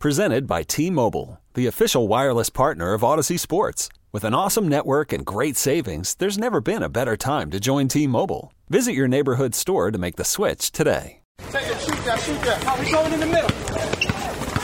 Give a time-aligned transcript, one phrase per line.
[0.00, 3.88] Presented by T Mobile, the official wireless partner of Audacy Sports.
[4.12, 7.88] With an awesome network and great savings, there's never been a better time to join
[7.88, 8.52] T Mobile.
[8.68, 11.20] Visit your neighborhood store to make the switch today.
[11.50, 12.62] Take it, shoot that, shoot that.
[12.66, 14.56] Oh, we going in the middle.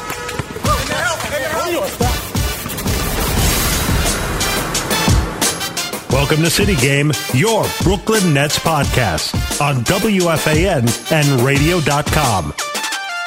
[6.11, 9.33] Welcome to City Game, your Brooklyn Nets podcast
[9.67, 12.53] on WFAN and radio.com.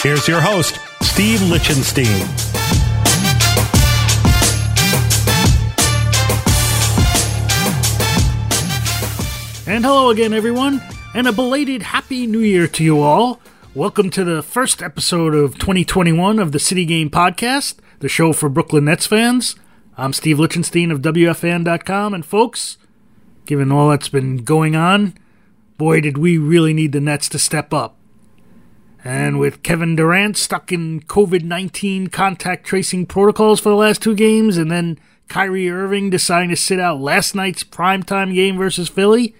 [0.01, 2.05] Here's your host, Steve Lichtenstein.
[9.67, 10.81] And hello again, everyone,
[11.13, 13.39] and a belated Happy New Year to you all.
[13.73, 18.47] Welcome to the first episode of 2021 of the City Game Podcast, the show for
[18.47, 19.55] Brooklyn Nets fans.
[19.97, 22.77] I'm Steve Lichtenstein of WFAN.com, and folks,
[23.45, 25.17] given all that's been going on,
[25.77, 27.94] boy, did we really need the Nets to step up.
[29.05, 34.15] And with Kevin Durant stuck in COVID 19 contact tracing protocols for the last two
[34.15, 39.35] games, and then Kyrie Irving deciding to sit out last night's primetime game versus Philly,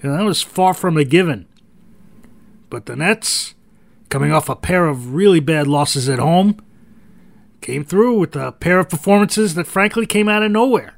[0.00, 1.46] you know, that was far from a given.
[2.70, 3.56] But the Nets,
[4.08, 6.64] coming off a pair of really bad losses at home,
[7.60, 10.96] came through with a pair of performances that frankly came out of nowhere,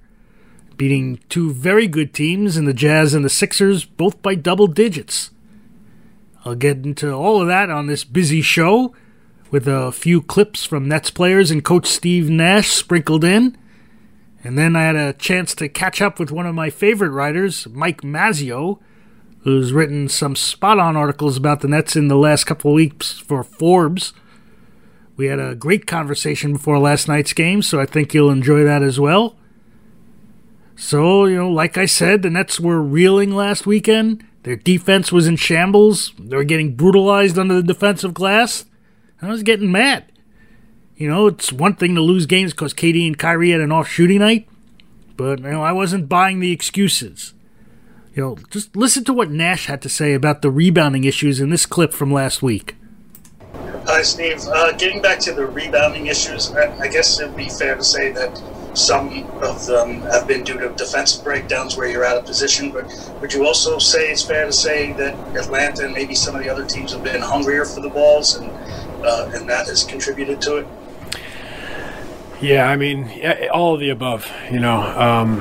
[0.76, 5.30] beating two very good teams in the Jazz and the Sixers, both by double digits.
[6.44, 8.94] I'll get into all of that on this busy show
[9.50, 13.56] with a few clips from Nets players and Coach Steve Nash sprinkled in.
[14.42, 17.66] And then I had a chance to catch up with one of my favorite writers,
[17.69, 18.78] Mike Mazzeo,
[19.41, 23.19] who's written some spot on articles about the Nets in the last couple of weeks
[23.19, 24.15] for Forbes.
[25.16, 28.82] We had a great conversation before last night's game, so I think you'll enjoy that
[28.82, 29.36] as well.
[30.76, 34.25] So, you know, like I said, the Nets were reeling last weekend.
[34.43, 36.12] Their defense was in shambles.
[36.19, 38.65] They were getting brutalized under the defensive glass.
[39.21, 40.11] I was getting mad.
[40.97, 43.89] You know, it's one thing to lose games because KD and Kyrie had an off
[43.89, 44.49] shooting night,
[45.17, 47.34] but, you know, I wasn't buying the excuses.
[48.15, 51.51] You know, just listen to what Nash had to say about the rebounding issues in
[51.51, 52.77] this clip from last week.
[53.87, 54.41] Hi, Steve.
[54.47, 57.84] Uh, getting back to the rebounding issues, I, I guess it would be fair to
[57.84, 58.43] say that
[58.80, 62.70] some of them have been due to defensive breakdowns where you're out of position.
[62.72, 62.86] But
[63.20, 66.48] would you also say it's fair to say that Atlanta and maybe some of the
[66.48, 68.50] other teams have been hungrier for the balls, and
[69.04, 70.66] uh, and that has contributed to it?
[72.41, 73.10] Yeah, I mean,
[73.52, 74.30] all of the above.
[74.50, 75.36] You know, um,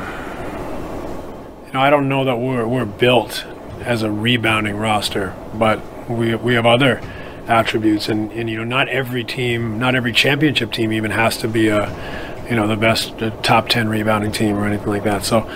[1.67, 3.45] you know, I don't know that we're we're built
[3.81, 7.01] as a rebounding roster, but we we have other
[7.47, 11.47] attributes, and and you know, not every team, not every championship team even has to
[11.47, 11.87] be a
[12.49, 15.49] you know the best the top 10 rebounding team or anything like that so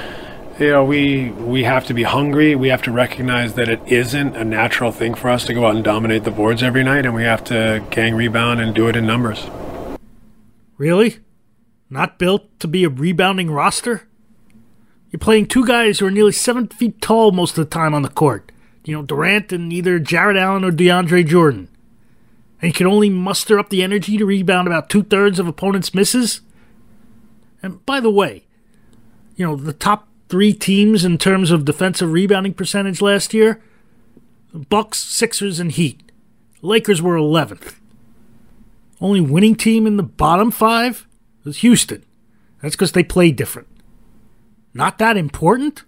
[0.60, 4.36] you know we we have to be hungry we have to recognize that it isn't
[4.36, 7.16] a natural thing for us to go out and dominate the boards every night and
[7.16, 9.50] we have to gang rebound and do it in numbers
[10.78, 11.20] Really?
[11.90, 14.08] Not built to be a rebounding roster?
[15.12, 18.02] You're playing two guys who are nearly seven feet tall most of the time on
[18.02, 18.52] the court.
[18.84, 21.70] You know, Durant and either Jarrett Allen or DeAndre Jordan.
[22.62, 25.94] And you can only muster up the energy to rebound about two thirds of opponents'
[25.94, 26.42] misses?
[27.64, 28.46] And by the way,
[29.36, 33.62] you know, the top three teams in terms of defensive rebounding percentage last year
[34.54, 36.12] Bucks, Sixers, and Heat.
[36.62, 37.76] Lakers were 11th.
[39.02, 41.08] Only winning team in the bottom five
[41.44, 42.06] was Houston.
[42.62, 43.68] That's because they play different.
[44.74, 45.84] Not that important?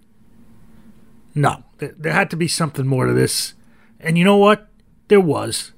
[1.34, 3.54] No, there had to be something more to this.
[4.00, 4.68] And you know what?
[5.08, 5.72] There was.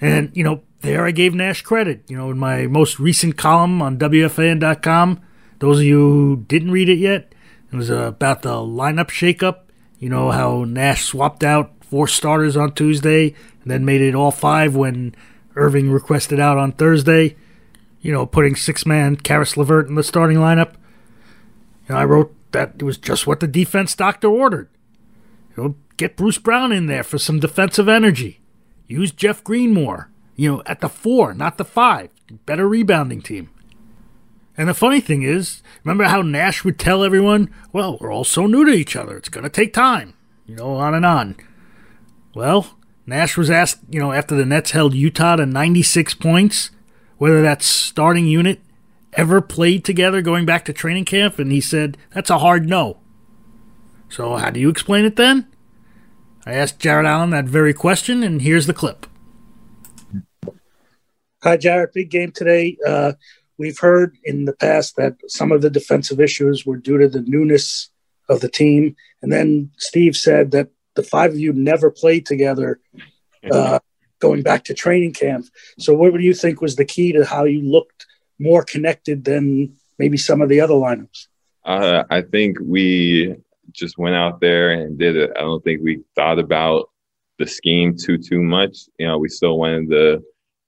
[0.00, 2.04] And, you know, there I gave Nash credit.
[2.08, 5.20] You know, in my most recent column on WFAN.com,
[5.58, 7.34] those of you who didn't read it yet,
[7.72, 9.60] it was about the lineup shakeup.
[9.98, 14.30] You know how Nash swapped out four starters on Tuesday and then made it all
[14.30, 15.14] five when
[15.56, 17.36] Irving requested out on Thursday.
[18.00, 20.74] You know, putting six man Caris LeVert in the starting lineup.
[21.88, 24.68] You know, I wrote that it was just what the defense doctor ordered.
[25.56, 28.40] You know, get Bruce Brown in there for some defensive energy.
[28.86, 30.10] Use Jeff Green more.
[30.36, 32.10] You know, at the four, not the five.
[32.46, 33.50] Better rebounding team.
[34.56, 38.46] And the funny thing is, remember how Nash would tell everyone, well, we're all so
[38.46, 40.14] new to each other, it's going to take time.
[40.46, 41.36] You know, on and on.
[42.34, 42.76] Well,
[43.06, 46.70] Nash was asked, you know, after the Nets held Utah to 96 points,
[47.18, 48.60] whether that starting unit
[49.14, 52.98] ever played together going back to training camp, and he said that's a hard no.
[54.08, 55.48] So, how do you explain it then?
[56.46, 59.06] I asked Jarrett Allen that very question, and here's the clip.
[61.44, 61.92] Hi, Jarrett.
[61.92, 62.78] Big game today.
[62.86, 63.12] Uh,
[63.58, 67.20] we've heard in the past that some of the defensive issues were due to the
[67.20, 67.90] newness
[68.30, 68.96] of the team.
[69.20, 72.80] And then Steve said that the five of you never played together
[73.52, 73.78] uh,
[74.20, 75.44] going back to training camp.
[75.78, 78.06] So, what do you think was the key to how you looked
[78.38, 81.26] more connected than maybe some of the other lineups?
[81.62, 83.34] Uh, I think we
[83.70, 85.32] just went out there and did it.
[85.36, 86.88] I don't think we thought about
[87.38, 88.88] the scheme too too much.
[88.98, 90.22] You know, we still wanted to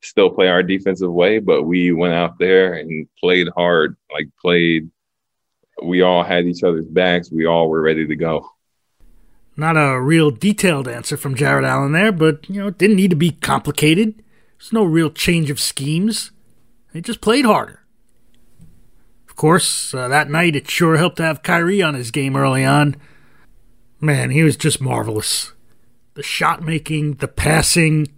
[0.07, 3.97] still play our defensive way, but we went out there and played hard.
[4.13, 4.91] Like played,
[5.83, 7.31] we all had each other's backs.
[7.31, 8.49] We all were ready to go.
[9.57, 13.11] Not a real detailed answer from Jarrett Allen there, but you know, it didn't need
[13.11, 14.23] to be complicated.
[14.59, 16.31] There's no real change of schemes.
[16.93, 17.83] They just played harder.
[19.29, 22.65] Of course, uh, that night it sure helped to have Kyrie on his game early
[22.65, 22.97] on.
[24.01, 25.53] Man, he was just marvelous.
[26.15, 28.09] The shot making, the passing,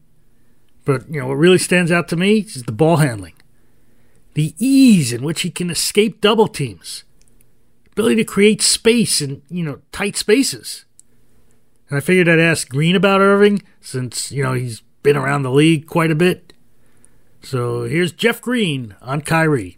[0.88, 3.35] but you know what really stands out to me is the ball handling,
[4.32, 7.05] the ease in which he can escape double teams,
[7.93, 10.87] ability to create space in you know tight spaces.
[11.90, 15.50] And I figured I'd ask Green about Irving since you know he's been around the
[15.50, 16.55] league quite a bit.
[17.43, 19.76] So here's Jeff Green on Kyrie.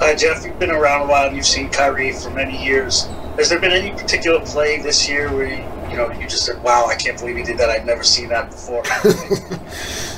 [0.00, 0.44] Hi, Jeff.
[0.44, 3.06] You've been around a while and you've seen Kyrie for many years.
[3.38, 6.62] Has there been any particular play this year where you, you know you just said,
[6.62, 7.70] "Wow, I can't believe he did that.
[7.70, 8.82] I've never seen that before."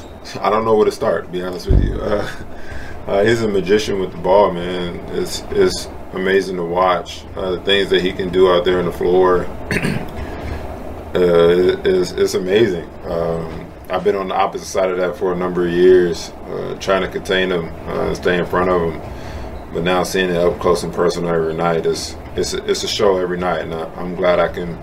[0.40, 1.26] I don't know where to start.
[1.26, 2.30] To be honest with you, uh,
[3.06, 4.96] uh, he's a magician with the ball, man.
[5.16, 8.86] It's it's amazing to watch uh, the things that he can do out there on
[8.86, 9.46] the floor.
[11.14, 12.86] Uh, is it's amazing.
[13.04, 16.76] Um, I've been on the opposite side of that for a number of years, uh,
[16.78, 19.00] trying to contain him, uh, stay in front of him
[19.72, 22.88] but now seeing it up close and personal every night is it's a, it's a
[22.88, 24.78] show every night, and I, am glad I can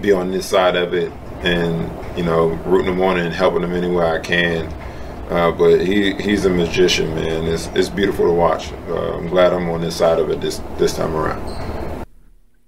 [0.00, 1.12] be on this side of it
[1.42, 4.72] and you know rooting them on and helping them any way I can.
[5.28, 7.44] Uh, but he he's a magician, man.
[7.44, 8.72] It's it's beautiful to watch.
[8.88, 12.04] Uh, I'm glad I'm on this side of it this this time around.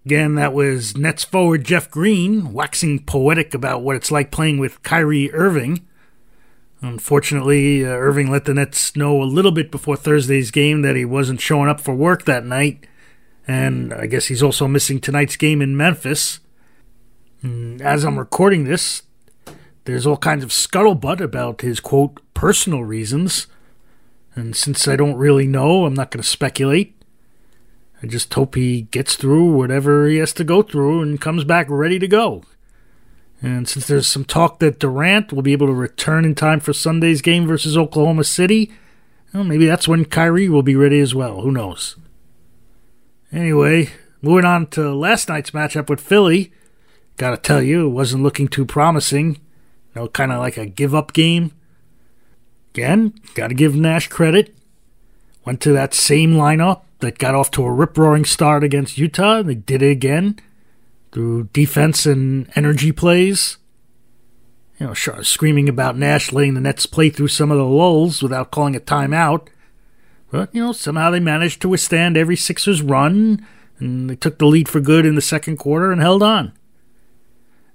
[0.05, 4.83] Again, that was Nets forward Jeff Green waxing poetic about what it's like playing with
[4.83, 5.87] Kyrie Irving.
[6.81, 11.05] Unfortunately, uh, Irving let the Nets know a little bit before Thursday's game that he
[11.05, 12.87] wasn't showing up for work that night,
[13.47, 16.41] and I guess he's also missing tonight's game in Memphis.
[17.43, 19.03] And as I'm recording this,
[19.85, 23.49] there's all kinds of scuttlebutt about his quote personal reasons,
[24.37, 26.95] and since I don't really know, I'm not going to speculate.
[28.01, 31.67] I just hope he gets through whatever he has to go through and comes back
[31.69, 32.45] ready to go.
[33.43, 36.73] And since there's some talk that Durant will be able to return in time for
[36.73, 38.71] Sunday's game versus Oklahoma City,
[39.35, 41.41] well, maybe that's when Kyrie will be ready as well.
[41.41, 41.97] Who knows?
[43.33, 43.91] Anyway,
[44.23, 46.53] moving on to last night's matchup with Philly.
[47.17, 49.41] Gotta tell you, it wasn't looking too promising.
[49.93, 51.51] You know, kind of like a give up game.
[52.75, 54.55] Again, gotta give Nash credit.
[55.45, 59.39] Went to that same lineup that got off to a rip roaring start against Utah.
[59.39, 60.39] and They did it again
[61.13, 63.57] through defense and energy plays.
[64.79, 68.51] You know, screaming about Nash letting the Nets play through some of the lulls without
[68.51, 69.49] calling a timeout.
[70.31, 73.45] But, you know, somehow they managed to withstand every Sixers run,
[73.81, 76.53] and they took the lead for good in the second quarter and held on.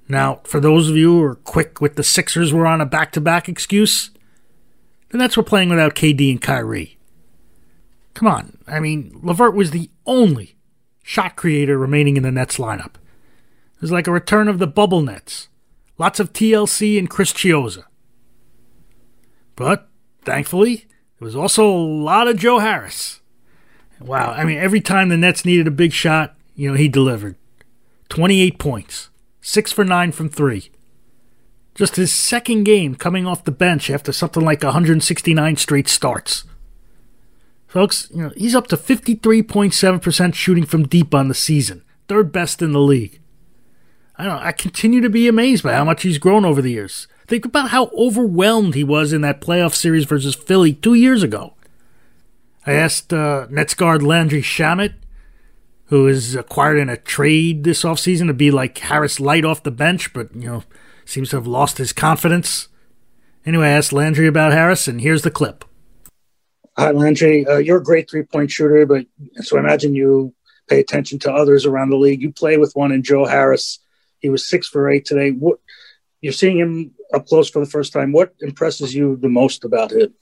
[0.08, 3.12] Now, for those of you who are quick with the Sixers were on a back
[3.14, 4.12] to back excuse,
[5.14, 6.98] the that's were playing without KD and Kyrie.
[8.14, 10.56] Come on, I mean, LeVert was the only
[11.04, 12.96] shot creator remaining in the Nets lineup
[13.76, 15.50] It was like a return of the bubble nets.
[15.98, 17.84] Lots of TLC and Chris Chiozza.
[19.56, 19.88] But,
[20.24, 20.88] thankfully,
[21.20, 23.22] there was also a lot of Joe Harris.
[24.00, 27.36] Wow, I mean, every time the Nets needed a big shot, you know, he delivered.
[28.10, 29.10] 28 points,
[29.42, 30.72] 6 for 9 from 3.
[31.76, 36.44] Just his second game coming off the bench after something like 169 straight starts.
[37.68, 42.62] Folks, you know, he's up to 53.7% shooting from deep on the season, third best
[42.62, 43.20] in the league.
[44.16, 46.72] I don't know, I continue to be amazed by how much he's grown over the
[46.72, 47.08] years.
[47.26, 51.56] Think about how overwhelmed he was in that playoff series versus Philly two years ago.
[52.68, 54.94] I asked uh, Nets guard Landry Shamet,
[55.86, 59.72] who is acquired in a trade this offseason to be like Harris Light off the
[59.72, 60.64] bench, but, you know,
[61.06, 62.68] seems to have lost his confidence.
[63.46, 65.66] Anyway, I asked Landry about Harris, and here's the clip.
[66.78, 67.46] Hi, Landry.
[67.46, 69.06] Uh, you're a great three point shooter, but
[69.42, 70.34] so I imagine you
[70.68, 72.22] pay attention to others around the league.
[72.22, 73.80] You play with one in Joe Harris.
[74.20, 75.32] He was six for eight today.
[75.32, 75.60] What
[76.22, 78.12] you're seeing him up close for the first time.
[78.12, 80.14] What impresses you the most about him?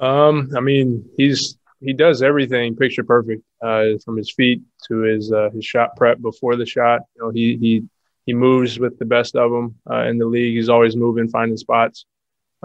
[0.00, 5.32] Um, I mean, he's he does everything picture perfect, uh, from his feet to his
[5.32, 7.00] uh, his shot prep before the shot.
[7.16, 7.84] You know, he he
[8.26, 10.56] he moves with the best of them uh, in the league.
[10.56, 12.04] He's always moving, finding spots.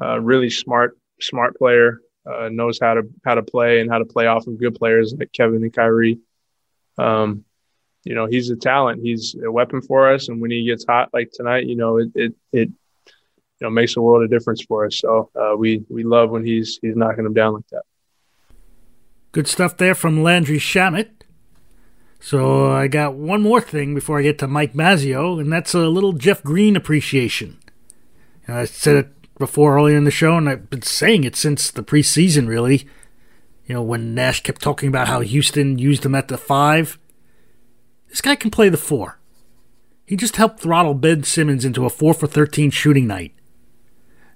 [0.02, 2.02] Uh, really smart, smart player.
[2.26, 5.16] Uh, knows how to how to play and how to play off of good players
[5.18, 6.20] like Kevin and Kyrie.
[6.98, 7.46] Um,
[8.04, 9.02] you know, he's a talent.
[9.02, 12.10] He's a weapon for us, and when he gets hot like tonight, you know, it
[12.16, 15.00] it, it you know makes a world of difference for us.
[15.00, 17.84] So uh, we we love when he's he's knocking them down like that.
[19.32, 21.17] Good stuff there from Landry Shamet.
[22.20, 25.88] So I got one more thing before I get to Mike Mazzeo, and that's a
[25.88, 27.58] little Jeff Green appreciation.
[28.48, 31.84] I said it before earlier in the show, and I've been saying it since the
[31.84, 32.88] preseason, really.
[33.66, 36.98] You know, when Nash kept talking about how Houston used him at the five.
[38.10, 39.20] This guy can play the four.
[40.06, 43.34] He just helped throttle Ben Simmons into a 4 for 13 shooting night.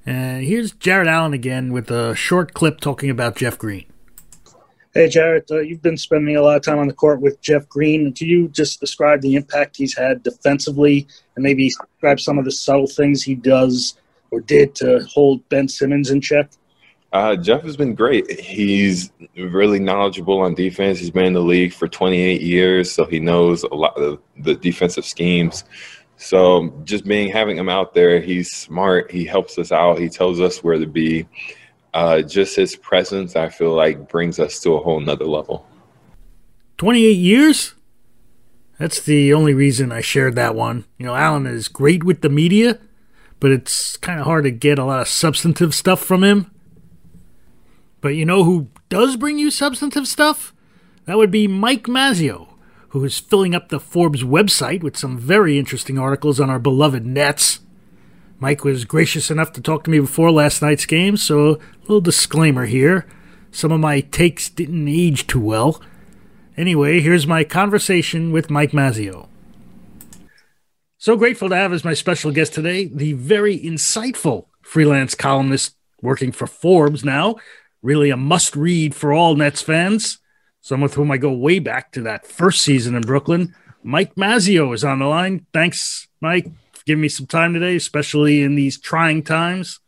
[0.05, 3.85] And here's Jarrett Allen again with a short clip talking about Jeff Green.
[4.93, 7.67] Hey, Jarrett, uh, you've been spending a lot of time on the court with Jeff
[7.69, 8.11] Green.
[8.11, 12.51] Can you just describe the impact he's had defensively and maybe describe some of the
[12.51, 13.97] subtle things he does
[14.31, 16.49] or did to hold Ben Simmons in check?
[17.13, 18.37] Uh, Jeff has been great.
[18.37, 20.99] He's really knowledgeable on defense.
[20.99, 24.55] He's been in the league for 28 years, so he knows a lot of the
[24.55, 25.63] defensive schemes.
[26.17, 29.09] So just being having him out there, he's smart.
[29.09, 29.99] He helps us out.
[29.99, 31.27] He tells us where to be
[31.93, 35.65] uh, just his presence, I feel like, brings us to a whole nother level.
[36.77, 37.75] 28 years?
[38.79, 40.85] That's the only reason I shared that one.
[40.97, 42.79] You know, Allen is great with the media,
[43.39, 46.49] but it's kind of hard to get a lot of substantive stuff from him.
[48.01, 50.55] But you know who does bring you substantive stuff?
[51.05, 52.47] That would be Mike Mazzeo,
[52.89, 57.05] who is filling up the Forbes website with some very interesting articles on our beloved
[57.05, 57.59] Nets.
[58.41, 62.01] Mike was gracious enough to talk to me before last night's game, so a little
[62.01, 63.05] disclaimer here.
[63.51, 65.79] Some of my takes didn't age too well.
[66.57, 69.27] Anyway, here's my conversation with Mike Mazzeo.
[70.97, 76.31] So grateful to have as my special guest today the very insightful freelance columnist working
[76.31, 77.35] for Forbes now,
[77.83, 80.17] really a must read for all Nets fans.
[80.61, 83.53] Some with whom I go way back to that first season in Brooklyn.
[83.83, 85.45] Mike Mazzeo is on the line.
[85.53, 86.47] Thanks, Mike
[86.85, 89.79] giving me some time today, especially in these trying times.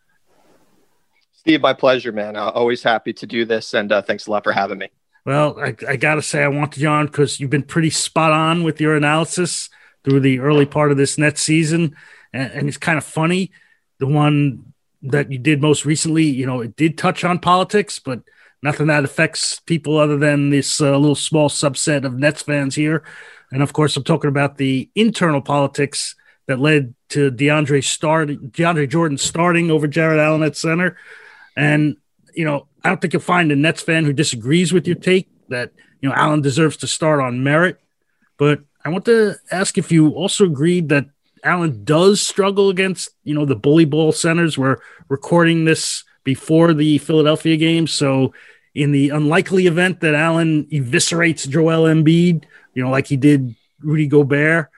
[1.33, 2.35] Steve, my pleasure, man.
[2.35, 4.87] Uh, always happy to do this, and uh, thanks a lot for having me.
[5.25, 8.31] Well, I, I got to say, I wanted you on because you've been pretty spot
[8.31, 9.69] on with your analysis
[10.03, 11.95] through the early part of this net season,
[12.31, 13.51] and, and it's kind of funny.
[13.99, 18.21] The one that you did most recently, you know, it did touch on politics, but
[18.61, 23.03] nothing that affects people other than this uh, little small subset of Nets fans here.
[23.51, 26.15] And of course, I'm talking about the internal politics
[26.47, 30.97] that led to DeAndre starting DeAndre Jordan starting over Jarrett Allen at center.
[31.55, 31.97] And
[32.33, 35.29] you know, I don't think you'll find a Nets fan who disagrees with your take
[35.49, 35.71] that
[36.01, 37.79] you know Allen deserves to start on merit.
[38.37, 41.05] But I want to ask if you also agreed that
[41.43, 44.57] Allen does struggle against you know the bully ball centers.
[44.57, 48.33] We're recording this before the Philadelphia game, so
[48.75, 54.07] in the unlikely event that Allen eviscerates Joel Embiid, you know, like he did Rudy
[54.07, 54.69] Gobert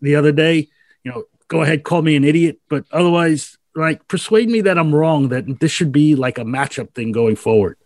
[0.00, 0.68] the other day,
[1.04, 4.94] you know, go ahead, call me an idiot, but otherwise, like, persuade me that I'm
[4.94, 7.76] wrong, that this should be like a matchup thing going forward.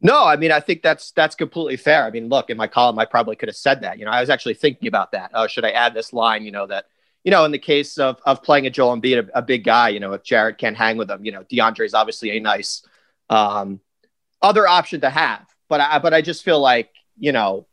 [0.00, 2.04] No, I mean, I think that's that's completely fair.
[2.04, 3.98] I mean, look, in my column, I probably could have said that.
[3.98, 5.30] You know, I was actually thinking about that.
[5.32, 6.44] Oh, should I add this line?
[6.44, 6.84] You know, that
[7.24, 9.88] you know, in the case of of playing a Joel Embiid, a, a big guy,
[9.88, 12.86] you know, if Jarrett can't hang with him, you know, DeAndre is obviously a nice
[13.30, 13.80] um,
[14.42, 15.46] other option to have.
[15.70, 17.66] But I but I just feel like you know,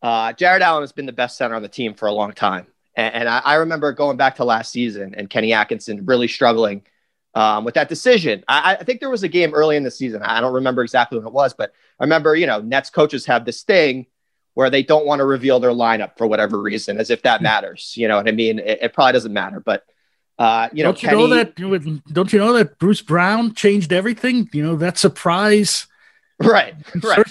[0.00, 2.68] uh, Jarrett Allen has been the best center on the team for a long time.
[2.96, 6.82] And, and I, I, remember going back to last season and Kenny Atkinson really struggling
[7.34, 8.44] um, with that decision.
[8.46, 10.22] I, I, think there was a game early in the season.
[10.22, 13.44] I don't remember exactly when it was, but I remember, you know, Nets coaches have
[13.44, 14.06] this thing
[14.54, 17.44] where they don't want to reveal their lineup for whatever reason, as if that hmm.
[17.44, 17.94] matters.
[17.96, 18.58] You know what I mean?
[18.60, 19.84] It, it probably doesn't matter, but
[20.38, 22.12] uh, you know, don't you Kenny, know that?
[22.12, 24.48] Don't you know that Bruce Brown changed everything?
[24.52, 25.86] You know that surprise,
[26.40, 26.74] right?
[27.02, 27.24] Right.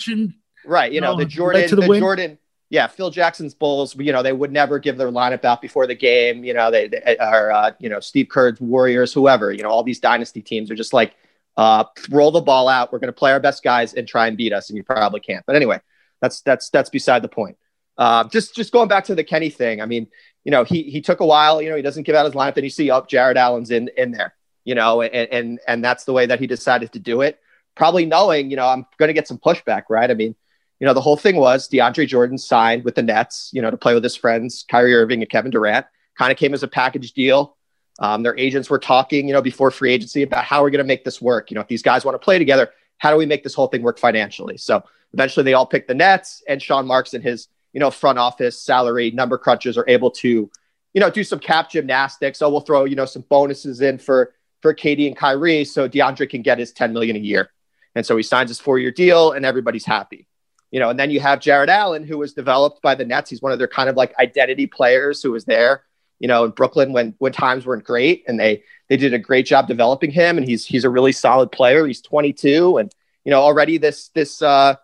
[0.66, 0.92] Right.
[0.94, 2.38] You know, know the Jordan, the, the Jordan,
[2.74, 5.94] yeah, Phil Jackson's Bulls, you know, they would never give their lineup out before the
[5.94, 6.44] game.
[6.44, 9.84] You know, they, they are, uh, you know, Steve Kerr's Warriors, whoever, you know, all
[9.84, 11.14] these dynasty teams are just like,
[11.56, 12.92] uh, roll the ball out.
[12.92, 14.72] We're going to play our best guys and try and beat us.
[14.72, 15.46] And you probably can't.
[15.46, 15.82] But anyway,
[16.20, 17.58] that's, that's, that's beside the point.
[17.96, 19.80] Uh, just, just going back to the Kenny thing.
[19.80, 20.08] I mean,
[20.44, 22.56] you know, he, he took a while, you know, he doesn't give out his lineup.
[22.56, 25.86] Then you see, up oh, Jarrett Allen's in, in there, you know, and, and, and
[25.86, 27.40] that's the way that he decided to do it.
[27.76, 30.10] Probably knowing, you know, I'm going to get some pushback, right?
[30.10, 30.36] I mean,
[30.84, 33.78] you know, the whole thing was DeAndre Jordan signed with the Nets, you know, to
[33.78, 35.86] play with his friends, Kyrie Irving and Kevin Durant.
[36.18, 37.56] Kind of came as a package deal.
[38.00, 40.84] Um, their agents were talking, you know, before free agency about how we're going to
[40.84, 41.50] make this work.
[41.50, 43.68] You know, if these guys want to play together, how do we make this whole
[43.68, 44.58] thing work financially?
[44.58, 48.20] So eventually they all pick the Nets and Sean Marks and his, you know, front
[48.20, 50.52] office salary number crunchers are able to,
[50.94, 52.40] you know, do some cap gymnastics.
[52.40, 56.30] So we'll throw, you know, some bonuses in for for KD and Kyrie so DeAndre
[56.30, 57.52] can get his 10 million a year.
[57.96, 60.28] And so he signs his four-year deal and everybody's happy.
[60.74, 63.30] You know, and then you have Jarrett Allen, who was developed by the Nets.
[63.30, 65.84] He's one of their kind of like identity players who was there,
[66.18, 69.46] you know, in Brooklyn when when times weren't great, and they they did a great
[69.46, 70.36] job developing him.
[70.36, 71.86] And he's he's a really solid player.
[71.86, 72.92] He's 22, and
[73.24, 74.76] you know, already this this uh,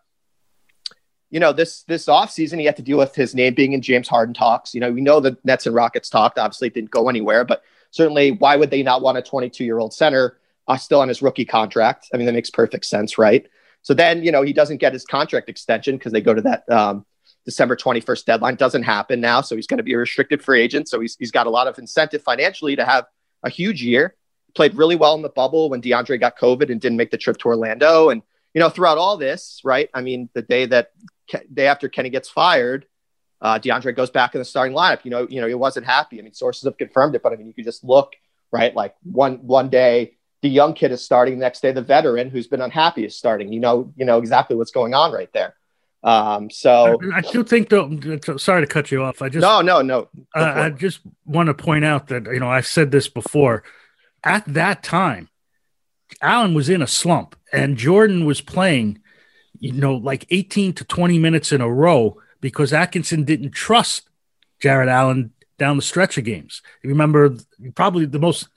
[1.32, 4.08] you know, this this offseason, he had to deal with his name being in James
[4.08, 4.76] Harden talks.
[4.76, 6.38] You know, we know the Nets and Rockets talked.
[6.38, 9.80] Obviously, it didn't go anywhere, but certainly, why would they not want a 22 year
[9.80, 12.10] old center uh, still on his rookie contract?
[12.14, 13.48] I mean, that makes perfect sense, right?
[13.82, 16.70] So then, you know, he doesn't get his contract extension because they go to that
[16.70, 17.06] um,
[17.46, 18.56] December 21st deadline.
[18.56, 20.90] Doesn't happen now, so he's going to be a restricted free agent.
[20.90, 23.06] So he's he's got a lot of incentive financially to have
[23.44, 24.16] a huge year.
[24.56, 27.38] Played really well in the bubble when DeAndre got COVID and didn't make the trip
[27.38, 28.22] to Orlando, and
[28.54, 29.90] you know, throughout all this, right?
[29.94, 30.92] I mean, the day that
[31.54, 32.86] day after Kenny gets fired,
[33.42, 35.06] uh, DeAndre goes back in the starting lineup.
[35.06, 36.20] You know, you know, he wasn't happy.
[36.20, 38.14] I mean, sources have confirmed it, but I mean, you could just look,
[38.52, 38.76] right?
[38.76, 42.48] Like one one day the young kid is starting, the next day the veteran who's
[42.48, 43.52] been unhappy is starting.
[43.52, 45.56] You know, you know exactly what's going on right there.
[46.02, 47.90] Um, so I, I do think though.
[48.38, 49.22] Sorry to cut you off.
[49.22, 50.08] I just no, no, no.
[50.34, 53.64] Uh, I just want to point out that you know I've said this before.
[54.24, 55.30] At that time,
[56.22, 59.00] Allen was in a slump, and Jordan was playing,
[59.60, 64.10] you know, like eighteen to twenty minutes in a row because Atkinson didn't trust
[64.62, 66.62] Jarrett Allen down the stretch of games.
[66.82, 67.36] You remember
[67.76, 68.48] probably the most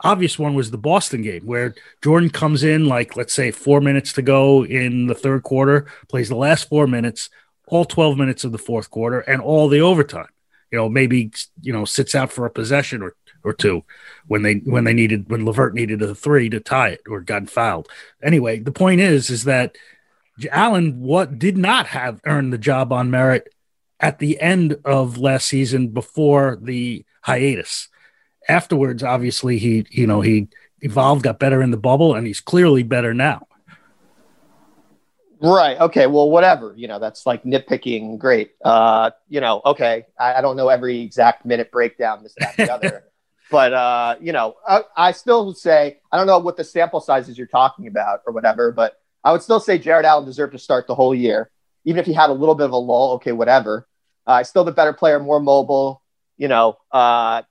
[0.00, 4.12] obvious one was the Boston game where Jordan comes in like let's say 4 minutes
[4.14, 7.30] to go in the third quarter, plays the last 4 minutes,
[7.66, 10.28] all 12 minutes of the fourth quarter and all the overtime.
[10.70, 13.14] You know, maybe you know sits out for a possession or
[13.44, 13.84] or two
[14.26, 17.48] when they when they needed when LeVert needed a 3 to tie it or got
[17.48, 17.88] fouled.
[18.22, 19.76] Anyway, the point is is that
[20.50, 23.48] Allen what did not have earned the job on merit
[24.00, 27.88] at the end of last season before the hiatus.
[28.48, 30.48] Afterwards, obviously he you know he
[30.80, 33.46] evolved, got better in the bubble, and he's clearly better now.
[35.40, 35.78] Right.
[35.78, 36.06] Okay.
[36.06, 36.74] Well, whatever.
[36.76, 38.18] You know, that's like nitpicking.
[38.18, 38.52] Great.
[38.64, 40.06] Uh, you know, okay.
[40.18, 43.04] I, I don't know every exact minute breakdown, this, that, the other.
[43.50, 47.38] but uh, you know, I, I still say I don't know what the sample sizes
[47.38, 50.86] you're talking about or whatever, but I would still say Jarrett Allen deserved to start
[50.86, 51.50] the whole year,
[51.84, 53.12] even if he had a little bit of a lull.
[53.14, 53.86] Okay, whatever.
[54.26, 56.02] Uh, still the better player, more mobile.
[56.36, 57.42] You know, uh,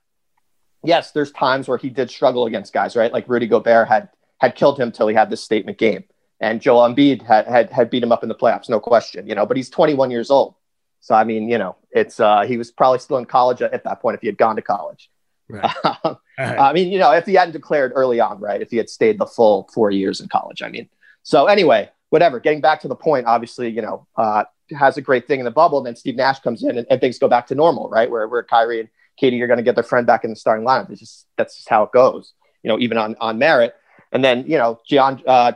[0.84, 3.12] yes, there's times where he did struggle against guys, right?
[3.12, 6.04] Like Rudy Gobert had had killed him till he had this statement game,
[6.40, 9.26] and Joel Embiid had had had beat him up in the playoffs, no question.
[9.28, 10.54] You know, but he's 21 years old,
[11.00, 14.00] so I mean, you know, it's uh, he was probably still in college at that
[14.00, 15.10] point if he had gone to college.
[15.48, 15.74] Right.
[16.38, 18.60] I mean, you know, if he hadn't declared early on, right?
[18.60, 20.88] If he had stayed the full four years in college, I mean.
[21.22, 22.40] So anyway, whatever.
[22.40, 24.44] Getting back to the point, obviously, you know, uh,
[24.78, 25.78] has a great thing in the bubble.
[25.78, 28.10] And Then Steve Nash comes in and, and things go back to normal, right?
[28.10, 28.88] Where where Kyrie and
[29.20, 30.90] KD are going to get their friend back in the starting lineup.
[30.90, 33.74] It's just that's just how it goes, you know, even on on merit.
[34.12, 35.52] And then you know, Deand- uh,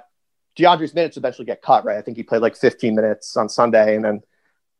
[0.59, 1.96] DeAndre's minutes eventually get cut, right?
[1.96, 4.22] I think he played like 15 minutes on Sunday, and then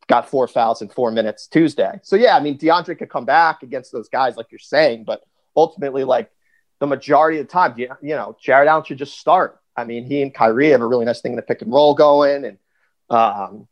[0.09, 2.01] got four fouls in four minutes Tuesday.
[2.03, 5.23] So yeah, I mean, DeAndre could come back against those guys, like you're saying, but
[5.57, 6.31] ultimately, like
[6.81, 9.61] the majority of the time, you, you know, Jarrett Allen should just start.
[9.77, 11.95] I mean, he and Kyrie have a really nice thing in the pick and roll
[11.95, 12.59] going, and
[13.09, 13.68] um,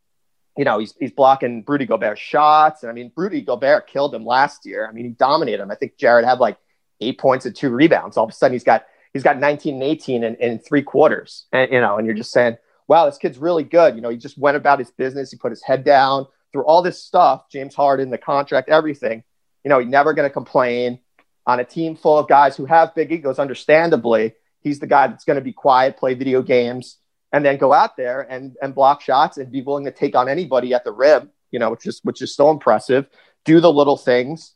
[0.57, 2.83] you know, he's he's blocking Rudy Gobert shots.
[2.83, 4.87] And I mean, Rudy Gobert killed him last year.
[4.89, 5.71] I mean, he dominated him.
[5.71, 6.59] I think Jarrett had like
[7.01, 8.17] eight points and two rebounds.
[8.17, 11.47] All of a sudden, he's got he's got 19 and 18 in, in three quarters.
[11.53, 12.57] And you know, and you're just saying,
[12.89, 13.95] wow, this kid's really good.
[13.95, 15.31] You know, he just went about his business.
[15.31, 17.49] He put his head down through all this stuff.
[17.51, 19.23] James Harden, the contract, everything.
[19.65, 20.99] You know, he's never going to complain
[21.47, 23.39] on a team full of guys who have big egos.
[23.39, 26.97] Understandably, he's the guy that's going to be quiet, play video games,
[27.33, 30.29] and then go out there and and block shots and be willing to take on
[30.29, 31.31] anybody at the rim.
[31.51, 33.07] You know, which is which is so impressive.
[33.45, 34.55] Do the little things,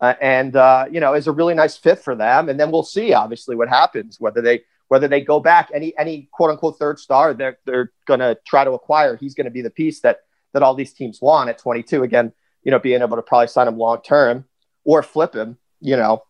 [0.00, 2.48] uh, and uh, you know, is a really nice fit for them.
[2.48, 6.28] And then we'll see, obviously, what happens whether they whether they go back any any
[6.32, 9.16] quote unquote third star they're they're going to try to acquire.
[9.16, 10.20] He's going to be the piece that
[10.52, 12.02] that all these teams want at 22.
[12.02, 14.44] Again, you know, being able to probably sign him long term
[14.84, 15.58] or flip him.
[15.80, 16.22] You know,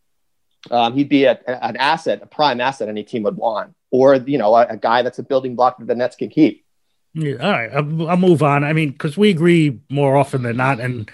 [0.70, 4.38] um, he'd be a, an asset, a prime asset any team would want, or you
[4.38, 6.64] know, a, a, guy that's a building block that the Nets can keep.
[7.12, 8.64] Yeah, all right, I'll, I'll move on.
[8.64, 11.11] I mean, because we agree more often than not, and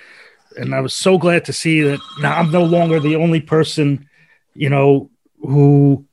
[0.57, 4.09] and I was so glad to see that now I'm no longer the only person,
[4.55, 5.11] you know,
[5.41, 6.07] who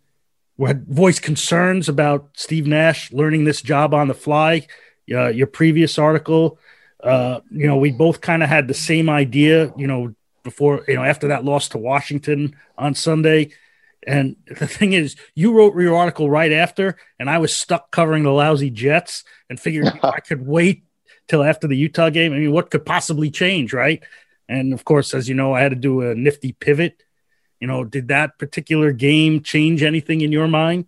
[0.60, 4.68] had voiced concerns about Steve Nash learning this job on the fly.
[5.10, 6.60] Uh, your previous article,
[7.04, 10.14] uh, you know, we both kind of had the same idea, you know,
[10.48, 13.52] before you know after that loss to Washington on Sunday,
[14.06, 18.24] And the thing is, you wrote your article right after, and I was stuck covering
[18.24, 20.84] the lousy Jets and figured I could wait
[21.28, 22.32] till after the Utah game.
[22.32, 24.02] I mean, what could possibly change, right?
[24.48, 27.04] And of course, as you know, I had to do a nifty pivot.
[27.60, 30.86] You know, did that particular game change anything in your mind?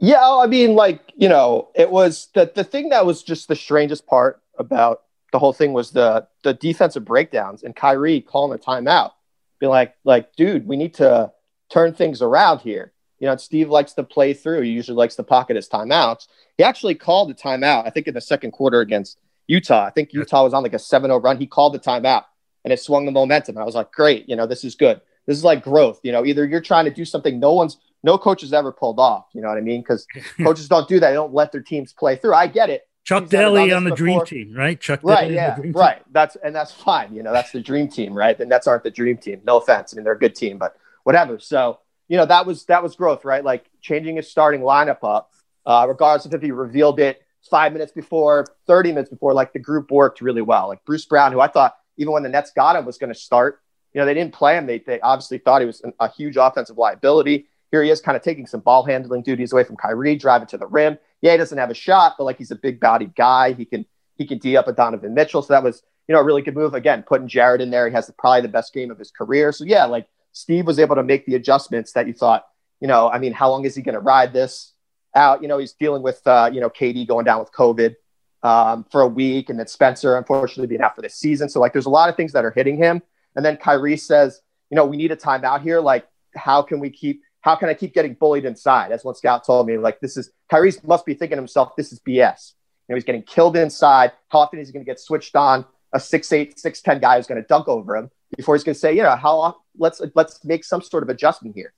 [0.00, 3.56] Yeah, I mean, like, you know, it was the the thing that was just the
[3.56, 5.02] strangest part about
[5.34, 9.14] the whole thing was the the defensive breakdowns and Kyrie calling a timeout.
[9.58, 11.32] Be like, like, dude, we need to
[11.68, 12.92] turn things around here.
[13.18, 14.60] You know, Steve likes to play through.
[14.60, 16.28] He usually likes to pocket his timeouts.
[16.56, 19.18] He actually called the timeout, I think, in the second quarter against
[19.48, 19.84] Utah.
[19.84, 21.36] I think Utah was on like a 7 0 run.
[21.36, 22.26] He called the timeout
[22.62, 23.58] and it swung the momentum.
[23.58, 24.28] I was like, great.
[24.28, 25.00] You know, this is good.
[25.26, 25.98] This is like growth.
[26.04, 29.00] You know, either you're trying to do something no one's, no coach has ever pulled
[29.00, 29.26] off.
[29.32, 29.80] You know what I mean?
[29.80, 30.06] Because
[30.44, 31.08] coaches don't do that.
[31.08, 32.34] They don't let their teams play through.
[32.34, 32.86] I get it.
[33.04, 33.96] Chuck Daly on the before.
[33.96, 34.80] dream team, right?
[34.80, 36.02] Chuck right, Daly yeah, right.
[36.10, 37.14] That's and that's fine.
[37.14, 38.36] You know, that's the dream team, right?
[38.36, 39.42] The Nets aren't the dream team.
[39.44, 39.92] No offense.
[39.92, 41.38] I mean, they're a good team, but whatever.
[41.38, 43.44] So you know, that was that was growth, right?
[43.44, 45.32] Like changing his starting lineup up,
[45.66, 49.58] uh, regardless of if he revealed it five minutes before, 30 minutes before, like the
[49.58, 50.68] group worked really well.
[50.68, 53.18] Like Bruce Brown, who I thought even when the Nets got him was going to
[53.18, 53.60] start,
[53.92, 54.66] you know, they didn't play him.
[54.66, 57.46] They, they obviously thought he was an, a huge offensive liability.
[57.70, 60.58] Here he is kind of taking some ball handling duties away from Kyrie, driving to
[60.58, 60.98] the rim.
[61.24, 63.54] Yeah, he doesn't have a shot, but like he's a big bodied guy.
[63.54, 65.40] He can he can D up a Donovan Mitchell.
[65.40, 66.74] So that was, you know, a really good move.
[66.74, 67.88] Again, putting Jarrett in there.
[67.88, 69.50] He has the, probably the best game of his career.
[69.50, 72.44] So yeah, like Steve was able to make the adjustments that you thought,
[72.78, 74.74] you know, I mean, how long is he going to ride this
[75.14, 75.40] out?
[75.40, 77.94] You know, he's dealing with, uh, you know, KD going down with COVID
[78.42, 81.48] um, for a week and then Spencer, unfortunately, being out for this season.
[81.48, 83.00] So, like, there's a lot of things that are hitting him.
[83.34, 85.80] And then Kyrie says, you know, we need a timeout here.
[85.80, 86.06] Like,
[86.36, 88.90] how can we keep, how can I keep getting bullied inside?
[88.90, 91.92] As one scout told me, like, this is, Kyrie must be thinking to himself, this
[91.92, 92.54] is BS.
[92.88, 94.12] You know, he's getting killed inside.
[94.30, 95.66] How often is he going to get switched on?
[95.92, 98.72] A six eight, six ten guy who's going to dunk over him before he's going
[98.72, 101.74] to say, you know, how let's let's make some sort of adjustment here.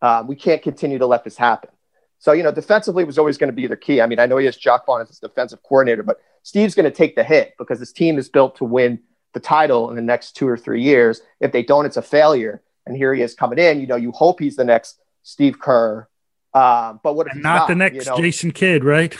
[0.00, 1.70] Um, we can't continue to let this happen.
[2.18, 4.00] So, you know, defensively was always going to be the key.
[4.00, 6.90] I mean, I know he has Jacque Vaughn as his defensive coordinator, but Steve's going
[6.90, 8.98] to take the hit because his team is built to win
[9.34, 11.20] the title in the next two or three years.
[11.40, 12.62] If they don't, it's a failure.
[12.86, 13.80] And here he is coming in.
[13.80, 16.08] You know, you hope he's the next Steve Kerr.
[16.52, 18.16] Uh, but what if not, not, the next you know?
[18.16, 19.16] Jason Kidd, right?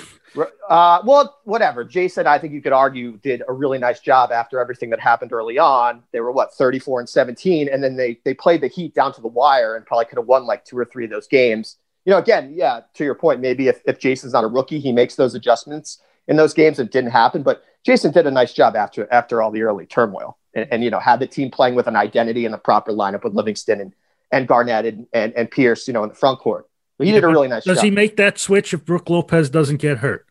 [0.69, 1.85] Uh, well, whatever.
[1.85, 5.33] Jason, I think you could argue, did a really nice job after everything that happened
[5.33, 6.03] early on.
[6.13, 9.21] They were what 34 and 17, and then they they played the Heat down to
[9.21, 11.77] the wire and probably could have won like two or three of those games.
[12.05, 14.93] You know, again, yeah, to your point, maybe if, if Jason's not a rookie, he
[14.93, 15.99] makes those adjustments
[16.29, 16.79] in those games.
[16.79, 20.39] It didn't happen, but Jason did a nice job after after all the early turmoil,
[20.55, 23.25] and, and you know had the team playing with an identity and the proper lineup
[23.25, 23.93] with Livingston and
[24.31, 26.69] and Garnett and and, and Pierce, you know, in the front court.
[26.99, 27.75] But he did a really nice job.
[27.75, 27.85] does job.
[27.85, 30.27] he make that switch if Brook Lopez doesn't get hurt?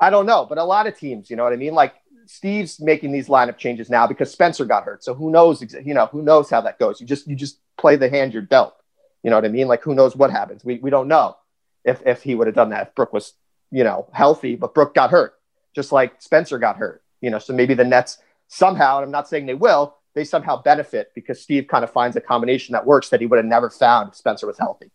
[0.00, 1.74] I don't know, but a lot of teams, you know what I mean?
[1.74, 1.94] Like
[2.26, 5.04] Steve's making these lineup changes now because Spencer got hurt.
[5.04, 5.62] So who knows?
[5.84, 7.00] You know, who knows how that goes?
[7.00, 8.74] You just you just play the hand you're dealt.
[9.22, 9.68] You know what I mean?
[9.68, 10.64] Like who knows what happens?
[10.64, 11.36] We we don't know
[11.84, 13.34] if if he would have done that if Brook was
[13.70, 15.34] you know healthy, but Brook got hurt,
[15.74, 17.02] just like Spencer got hurt.
[17.20, 18.18] You know, so maybe the Nets
[18.52, 22.16] somehow, and I'm not saying they will, they somehow benefit because Steve kind of finds
[22.16, 24.90] a combination that works that he would have never found if Spencer was healthy.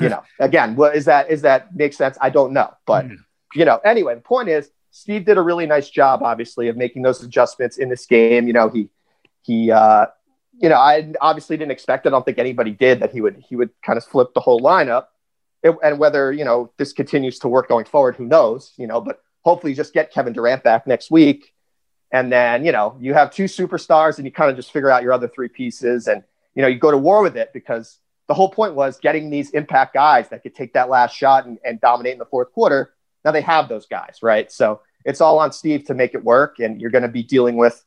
[0.00, 1.30] you know, again, what is that?
[1.30, 2.18] Is that make sense?
[2.20, 3.06] I don't know, but.
[3.06, 3.16] Mm
[3.54, 7.02] you know, anyway, the point is Steve did a really nice job, obviously, of making
[7.02, 8.46] those adjustments in this game.
[8.46, 8.88] You know, he
[9.42, 10.06] he uh,
[10.58, 12.06] you know, I obviously didn't expect.
[12.06, 14.60] I don't think anybody did that he would he would kind of flip the whole
[14.60, 15.06] lineup.
[15.62, 18.72] It, and whether you know this continues to work going forward, who knows?
[18.76, 21.52] You know, but hopefully, just get Kevin Durant back next week,
[22.12, 25.02] and then you know you have two superstars, and you kind of just figure out
[25.02, 26.22] your other three pieces, and
[26.54, 29.50] you know you go to war with it because the whole point was getting these
[29.50, 32.92] impact guys that could take that last shot and, and dominate in the fourth quarter
[33.24, 34.50] now they have those guys, right?
[34.50, 37.56] So it's all on Steve to make it work, and you're going to be dealing
[37.56, 37.82] with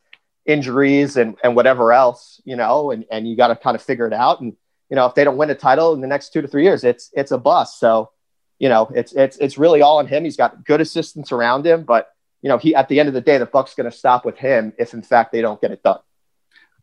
[0.46, 4.08] injuries and, and whatever else, you know, and, and you got to kind of figure
[4.08, 4.42] it out.
[4.42, 4.56] And,
[4.90, 6.84] you know, if they don't win a title in the next two to three years,
[6.84, 7.80] it's, it's a bust.
[7.80, 8.12] So,
[8.60, 10.24] you know, it's, it's, it's really all on him.
[10.24, 12.10] He's got good assistants around him, but,
[12.44, 14.38] you know, he, at the end of the day, the buck's going to stop with
[14.38, 16.00] him if in fact they don't get it done.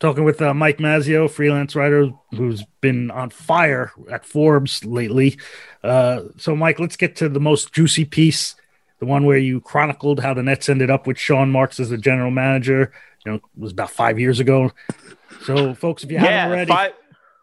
[0.01, 5.39] Talking with uh, Mike Mazzeo, freelance writer who's been on fire at Forbes lately.
[5.85, 8.55] Uh, so, Mike, let's get to the most juicy piece,
[8.99, 11.99] the one where you chronicled how the Nets ended up with Sean Marks as the
[11.99, 12.95] general manager.
[13.27, 14.73] You know, it was about five years ago.
[15.43, 16.93] So, folks, if you yeah, haven't already, five,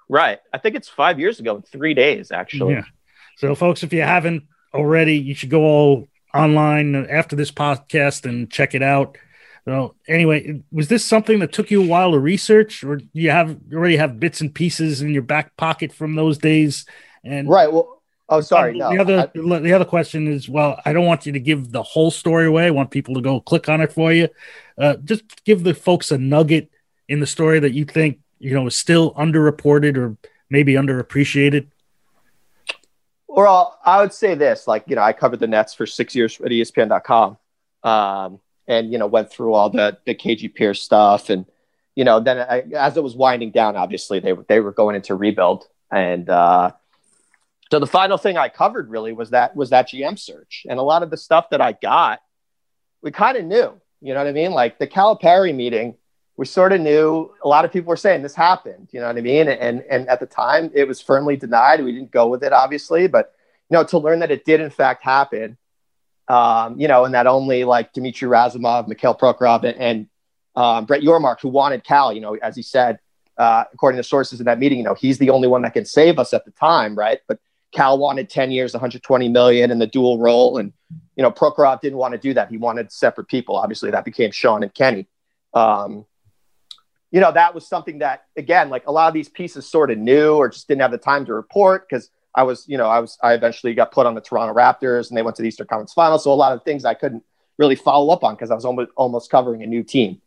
[0.10, 0.40] right?
[0.52, 2.74] I think it's five years ago, three days actually.
[2.74, 2.86] Yeah.
[3.36, 8.50] So, folks, if you haven't already, you should go all online after this podcast and
[8.52, 9.18] check it out.
[9.66, 13.32] So anyway, was this something that took you a while to research, or do you
[13.32, 16.86] have already have bits and pieces in your back pocket from those days?
[17.26, 17.72] And right.
[17.72, 18.78] Well, oh, sorry.
[18.78, 21.72] No, the other I, the other question is, well, I don't want you to give
[21.72, 22.68] the whole story away.
[22.68, 24.30] I want people to go click on it for you.
[24.78, 26.72] Uh, just give the folks a nugget
[27.10, 30.16] in the story that you think you know is still underreported or
[30.50, 31.68] maybe underappreciated?
[33.38, 36.42] Well, I would say this: like you know, I covered the Nets for six years
[36.42, 37.38] at ESPN.com,
[37.84, 41.46] um, and you know, went through all the the KG Pierce stuff, and
[41.96, 45.14] you know, then I, as it was winding down, obviously they they were going into
[45.14, 46.72] rebuild, and uh,
[47.70, 50.84] so the final thing I covered really was that was that GM search, and a
[50.84, 52.22] lot of the stuff that I got,
[53.04, 53.80] we kind of knew.
[54.02, 54.50] You know what I mean?
[54.50, 55.94] Like the Calipari meeting,
[56.38, 57.34] we sort of knew.
[57.44, 58.88] A lot of people were saying this happened.
[58.92, 59.50] You know what I mean?
[59.50, 61.84] And and at the time, it was firmly denied.
[61.84, 63.34] We didn't go with it, obviously, but
[63.70, 65.58] you know, to learn that it did in fact happen,
[66.28, 70.08] um, you know, and that only like Dmitry Razumov, Mikhail Prokhorov, and, and
[70.56, 73.00] um, Brett Yormark, who wanted Cal, you know, as he said,
[73.38, 75.86] uh, according to sources in that meeting, you know, he's the only one that can
[75.86, 77.20] save us at the time, right?
[77.28, 77.40] But
[77.72, 80.58] Cal wanted 10 years, 120 million in the dual role.
[80.58, 80.74] And,
[81.16, 82.50] you know, Prokhorov didn't want to do that.
[82.50, 83.56] He wanted separate people.
[83.56, 85.08] Obviously, that became Sean and Kenny.
[85.54, 86.06] Um,
[87.12, 89.98] you know, that was something that, again, like a lot of these pieces sort of
[89.98, 93.00] knew or just didn't have the time to report because I was, you know, I
[93.00, 95.68] was, I eventually got put on the Toronto Raptors and they went to the Eastern
[95.68, 96.24] Conference Finals.
[96.24, 97.24] So a lot of things I couldn't
[97.58, 100.22] really follow up on because I was almost, almost covering a new team.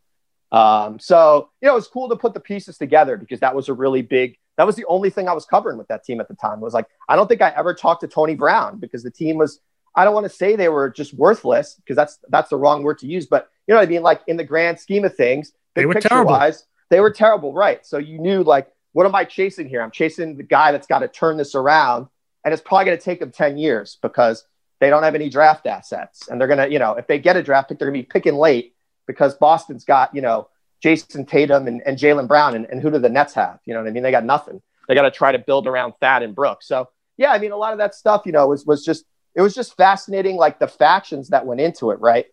[0.51, 3.69] Um, so, you know, it was cool to put the pieces together because that was
[3.69, 6.27] a really big that was the only thing I was covering with that team at
[6.27, 6.59] the time.
[6.59, 9.37] It was like, I don't think I ever talked to Tony Brown because the team
[9.37, 9.59] was,
[9.95, 12.99] I don't want to say they were just worthless because that's that's the wrong word
[12.99, 14.03] to use, but you know what I mean?
[14.03, 16.31] Like in the grand scheme of things, big picture terrible.
[16.31, 17.83] wise, they were terrible, right?
[17.85, 19.81] So you knew like, what am I chasing here?
[19.81, 22.07] I'm chasing the guy that's got to turn this around.
[22.43, 24.45] And it's probably going to take them 10 years because
[24.79, 26.27] they don't have any draft assets.
[26.27, 28.05] And they're going to, you know, if they get a draft pick, they're going to
[28.05, 28.75] be picking late
[29.07, 30.49] because Boston's got, you know,
[30.83, 33.59] Jayson Tatum and, and Jaylen Brown, and, and who do the Nets have?
[33.65, 34.03] You know what I mean?
[34.03, 34.61] They got nothing.
[34.87, 36.67] They got to try to build around Thad and Brooks.
[36.67, 39.41] So yeah, I mean, a lot of that stuff, you know, was was just it
[39.41, 42.25] was just fascinating, like the factions that went into it, right?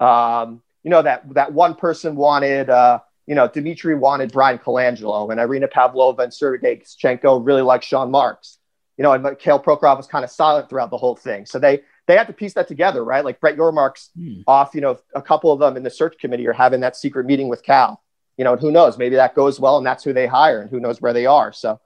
[0.00, 5.30] Um, you know that that one person wanted, uh, you know, Dimitri wanted Bryan Colangelo,
[5.30, 8.58] and Irina Pavlova and Sergei Kushchenko really liked Sean Marks.
[8.96, 11.46] You know, and Mikhail Prokhorov was kind of silent throughout the whole thing.
[11.46, 13.24] So they they had to piece that together, right?
[13.24, 14.42] Like Brett Yormark's hmm.
[14.46, 17.26] off, you know, a couple of them in the search committee are having that secret
[17.26, 18.02] meeting with Cal.
[18.36, 18.98] You know, and who knows?
[18.98, 21.52] Maybe that goes well, and that's who they hire, and who knows where they are.
[21.52, 21.80] So,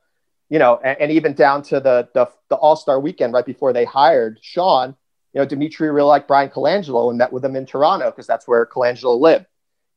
[0.49, 3.73] you know, and, and even down to the the, the All Star weekend right before
[3.73, 4.97] they hired Sean,
[5.33, 8.49] you know, Dimitri really liked Bryan Colangelo and met with him in Toronto because that's
[8.49, 9.47] where Colangelo lived.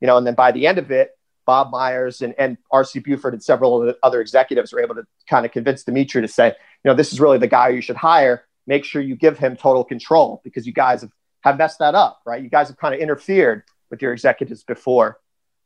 [0.00, 1.10] You know, and then by the end of it,
[1.46, 5.52] Bob Myers and, and RC Buford and several other executives were able to kind of
[5.52, 8.84] convince Dimitri to say, you know, this is really the guy you should hire make
[8.84, 12.42] sure you give him total control because you guys have, have messed that up, right?
[12.42, 15.18] You guys have kind of interfered with your executives before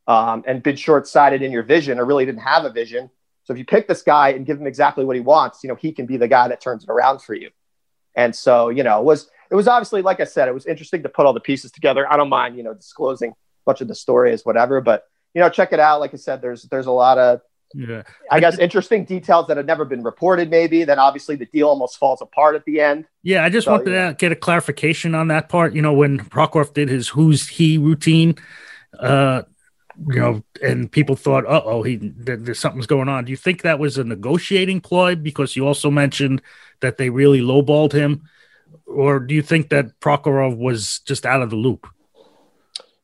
[0.06, 3.10] um, and been short sighted in your vision or really didn't have a vision.
[3.44, 5.76] So if you pick this guy and give him exactly what he wants, you know,
[5.76, 7.50] he can be the guy that turns it around for you.
[8.14, 11.02] And so, you know, it was, it was obviously, like I said, it was interesting
[11.02, 12.10] to put all the pieces together.
[12.10, 13.34] I don't mind, you know, disclosing a
[13.66, 15.04] bunch of the stories, whatever, but,
[15.36, 16.00] you know, check it out.
[16.00, 17.42] Like I said, there's, there's a lot of,
[17.74, 18.04] yeah.
[18.30, 20.84] I guess interesting details that have never been reported, maybe.
[20.84, 23.04] Then obviously the deal almost falls apart at the end.
[23.22, 24.08] Yeah, I just so, wanted yeah.
[24.08, 25.74] to get a clarification on that part.
[25.74, 28.36] You know, when Prokhorov did his who's he routine,
[28.98, 29.42] uh,
[30.08, 33.26] you know, and people thought, uh oh, he there's something's going on.
[33.26, 35.14] Do you think that was a negotiating ploy?
[35.16, 36.40] Because you also mentioned
[36.80, 38.22] that they really lowballed him,
[38.86, 41.86] or do you think that Prokhorov was just out of the loop?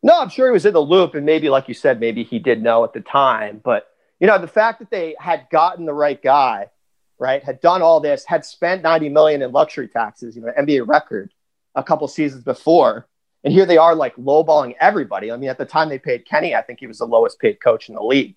[0.02, 2.38] No, I'm sure he was in the loop, and maybe, like you said, maybe he
[2.38, 3.88] did know at the time, but
[4.22, 6.70] you know, the fact that they had gotten the right guy,
[7.18, 10.86] right, had done all this, had spent 90 million in luxury taxes, you know, NBA
[10.86, 11.32] record
[11.74, 13.08] a couple seasons before.
[13.42, 15.32] And here they are like lowballing everybody.
[15.32, 17.60] I mean, at the time they paid Kenny, I think he was the lowest paid
[17.60, 18.36] coach in the league.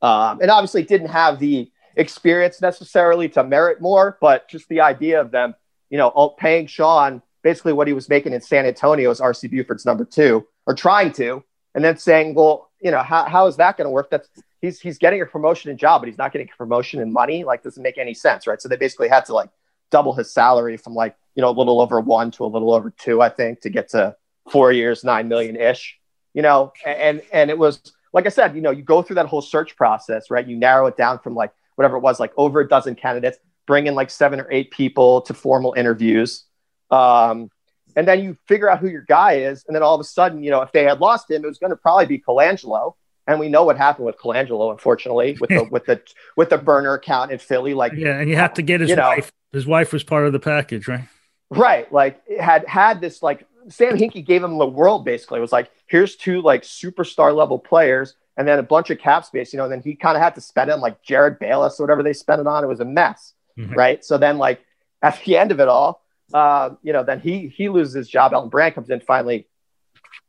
[0.00, 5.20] Um, and obviously didn't have the experience necessarily to merit more, but just the idea
[5.20, 5.56] of them,
[5.90, 9.86] you know, paying Sean basically what he was making in San Antonio as RC Buford's
[9.86, 11.44] number two, or trying to,
[11.76, 14.10] and then saying, well, you know, how, how is that going to work?
[14.10, 14.28] That's
[14.60, 17.44] he's he's getting a promotion and job, but he's not getting a promotion and money.
[17.44, 18.60] Like, doesn't make any sense, right?
[18.60, 19.48] So they basically had to like
[19.92, 22.90] double his salary from like you know a little over one to a little over
[22.90, 24.16] two, I think, to get to
[24.50, 26.00] four years, nine million ish.
[26.34, 29.26] You know, and and it was like I said, you know, you go through that
[29.26, 30.44] whole search process, right?
[30.44, 33.86] You narrow it down from like whatever it was, like over a dozen candidates, bring
[33.86, 36.42] in like seven or eight people to formal interviews.
[36.90, 37.50] Um,
[37.94, 39.64] and then you figure out who your guy is.
[39.66, 41.58] And then all of a sudden, you know, if they had lost him, it was
[41.58, 42.94] going to probably be Colangelo
[43.26, 46.00] and we know what happened with Colangelo, unfortunately, with the with the
[46.36, 47.74] with the burner account in Philly.
[47.74, 49.32] Like, yeah, and you have to get his wife.
[49.52, 51.08] Know, his wife was part of the package, right?
[51.50, 51.90] Right.
[51.92, 55.04] Like, had had this like Sam Hinkie gave him the world.
[55.04, 58.98] Basically, it was like here's two like superstar level players, and then a bunch of
[58.98, 59.52] cap space.
[59.52, 61.80] You know, and then he kind of had to spend it on like Jerryd Bayless
[61.80, 62.62] or whatever they spent it on.
[62.62, 63.74] It was a mess, mm-hmm.
[63.74, 64.04] right?
[64.04, 64.60] So then, like
[65.02, 66.02] at the end of it all,
[66.34, 68.32] uh, you know, then he he loses his job.
[68.32, 69.46] Elton Brand comes in finally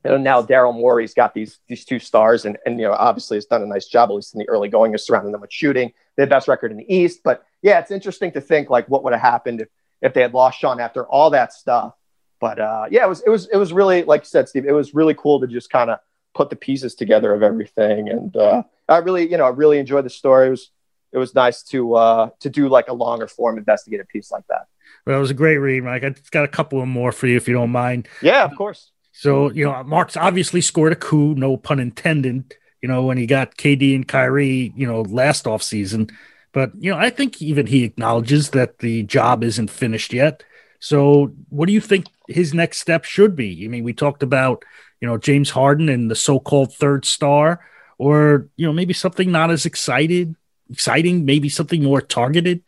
[0.03, 3.37] you know, now Daryl Morey's got these these two stars, and and you know, obviously
[3.37, 5.51] has done a nice job, at least in the early going, of surrounding them with
[5.51, 5.91] shooting.
[6.15, 9.03] They have best record in the East, but yeah, it's interesting to think like what
[9.03, 9.67] would have happened if,
[10.01, 11.93] if they had lost Sean after all that stuff.
[12.39, 14.65] But uh, yeah, it was it was it was really like you said, Steve.
[14.65, 15.99] It was really cool to just kind of
[16.33, 20.05] put the pieces together of everything, and uh, I really you know I really enjoyed
[20.05, 20.47] the story.
[20.47, 20.71] It was
[21.11, 24.67] it was nice to uh, to do like a longer form investigative piece like that.
[25.07, 26.03] It was a great read, Mike.
[26.03, 28.07] I got a couple of more for you if you don't mind.
[28.21, 28.91] Yeah, of course.
[29.13, 32.53] So you know, Marks obviously scored a coup, no pun intended.
[32.81, 36.09] You know, when he got KD and Kyrie, you know, last off season.
[36.51, 40.43] But you know, I think even he acknowledges that the job isn't finished yet.
[40.79, 43.65] So, what do you think his next step should be?
[43.65, 44.63] I mean, we talked about
[45.01, 47.65] you know James Harden and the so-called third star,
[47.97, 50.35] or you know maybe something not as excited,
[50.69, 52.61] exciting, maybe something more targeted.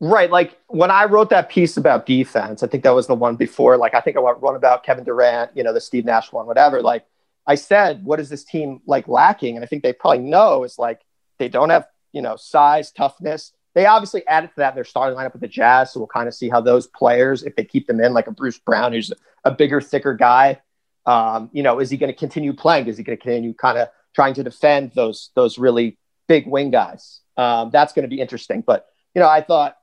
[0.00, 0.30] Right.
[0.30, 3.76] Like when I wrote that piece about defense, I think that was the one before.
[3.76, 6.46] Like I think I wrote run about Kevin Durant, you know, the Steve Nash one,
[6.46, 6.80] whatever.
[6.80, 7.04] Like
[7.46, 9.56] I said, what is this team like lacking?
[9.56, 11.02] And I think they probably know is like
[11.38, 13.52] they don't have, you know, size, toughness.
[13.74, 15.92] They obviously added to that in their starting lineup with the Jazz.
[15.92, 18.32] So we'll kind of see how those players, if they keep them in, like a
[18.32, 19.12] Bruce Brown, who's
[19.44, 20.60] a bigger, thicker guy,
[21.04, 22.86] um, you know, is he going to continue playing?
[22.86, 26.70] Is he going to continue kind of trying to defend those those really big wing
[26.70, 27.20] guys?
[27.36, 28.62] Um, that's going to be interesting.
[28.66, 29.76] But you know, I thought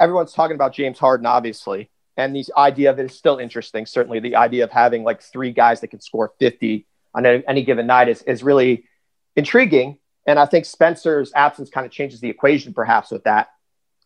[0.00, 3.86] everyone's talking about James Harden, obviously, and the idea of it is still interesting.
[3.86, 7.62] Certainly, the idea of having like three guys that can score 50 on any, any
[7.62, 8.84] given night is, is really
[9.36, 9.98] intriguing.
[10.26, 13.50] And I think Spencer's absence kind of changes the equation, perhaps, with that.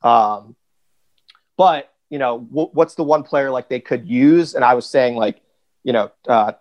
[0.03, 0.57] Um,
[1.57, 4.55] but you know, w- what's the one player like they could use?
[4.55, 5.41] And I was saying, like,
[5.83, 6.53] you know, uh,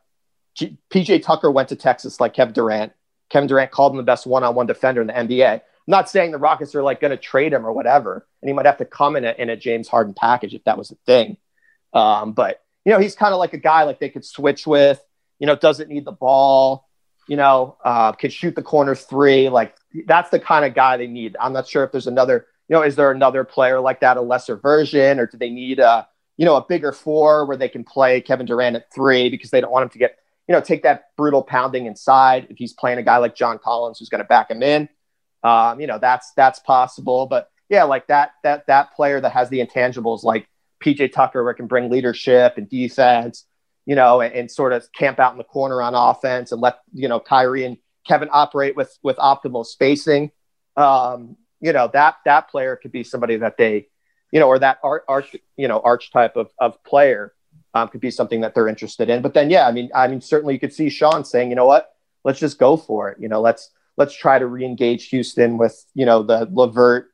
[0.55, 2.93] G- PJ Tucker went to Texas like Kevin Durant.
[3.29, 6.75] Kevin Durant called him the best one-on-one defender in the NBA not saying the Rockets
[6.75, 9.25] are like going to trade him or whatever, and he might have to come in
[9.25, 11.37] a, in a James Harden package if that was a thing.
[11.93, 15.01] Um, but you know, he's kind of like a guy like they could switch with.
[15.39, 16.87] You know, doesn't need the ball.
[17.27, 19.49] You know, uh, could shoot the corner three.
[19.49, 21.35] Like that's the kind of guy they need.
[21.39, 22.47] I'm not sure if there's another.
[22.69, 25.79] You know, is there another player like that, a lesser version, or do they need
[25.79, 29.51] a you know a bigger four where they can play Kevin Durant at three because
[29.51, 30.17] they don't want him to get
[30.47, 33.99] you know take that brutal pounding inside if he's playing a guy like John Collins
[33.99, 34.89] who's going to back him in.
[35.43, 37.25] Um, you know, that's that's possible.
[37.25, 40.47] But yeah, like that that that player that has the intangibles like
[40.83, 43.45] PJ Tucker where can bring leadership and defense,
[43.85, 46.79] you know, and, and, sort of camp out in the corner on offense and let,
[46.93, 50.31] you know, Kyrie and Kevin operate with with optimal spacing.
[50.75, 53.87] Um, you know, that that player could be somebody that they,
[54.31, 57.33] you know, or that art, arch, you know, archetype of, of player
[57.73, 59.21] um, could be something that they're interested in.
[59.21, 61.65] But then, yeah, I mean, I mean, certainly you could see Sean saying, you know
[61.65, 63.17] what, let's just go for it.
[63.19, 67.11] You know, let's let's try to re-engage Houston with you know the LeVert,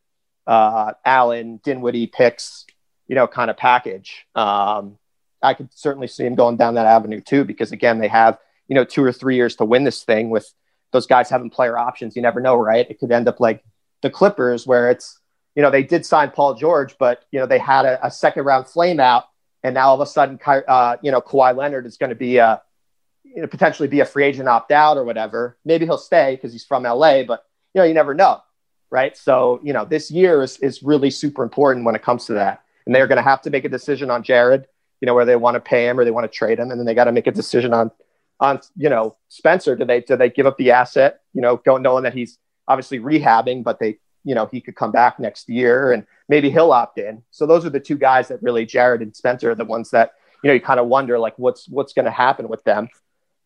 [0.48, 2.66] uh, Allen, Dinwiddie picks,
[3.08, 4.26] you know, kind of package.
[4.36, 4.98] Um,
[5.42, 8.38] I could certainly see him going down that avenue too, because again, they have
[8.68, 10.52] you know two or three years to win this thing with
[10.92, 12.16] those guys having player options.
[12.16, 12.90] You never know, right?
[12.90, 13.64] It could end up like
[14.02, 15.20] the Clippers, where it's
[15.56, 18.46] you know they did sign Paul George, but you know they had a, a second
[18.46, 19.26] round flame out,
[19.64, 22.38] and now all of a sudden, uh, you know Kawhi Leonard is going to be
[22.38, 22.62] a
[23.36, 25.58] you know, potentially be a free agent, opt out or whatever.
[25.66, 28.42] Maybe he'll stay because he's from LA, but you know, you never know,
[28.90, 29.16] right?
[29.16, 32.64] So you know, this year is is really super important when it comes to that,
[32.86, 34.68] and they're going to have to make a decision on Jared.
[35.02, 36.80] You know, where they want to pay him or they want to trade him, and
[36.80, 37.92] then they got to make a decision on
[38.40, 39.76] on you know Spencer.
[39.76, 41.22] Do they do they give up the asset?
[41.34, 42.38] You know, going knowing that he's
[42.68, 46.72] obviously rehabbing, but they you know he could come back next year and maybe he'll
[46.72, 47.24] opt in.
[47.32, 50.14] So those are the two guys that really Jared and Spencer are the ones that
[50.44, 52.90] you know you kind of wonder like what's what's going to happen with them.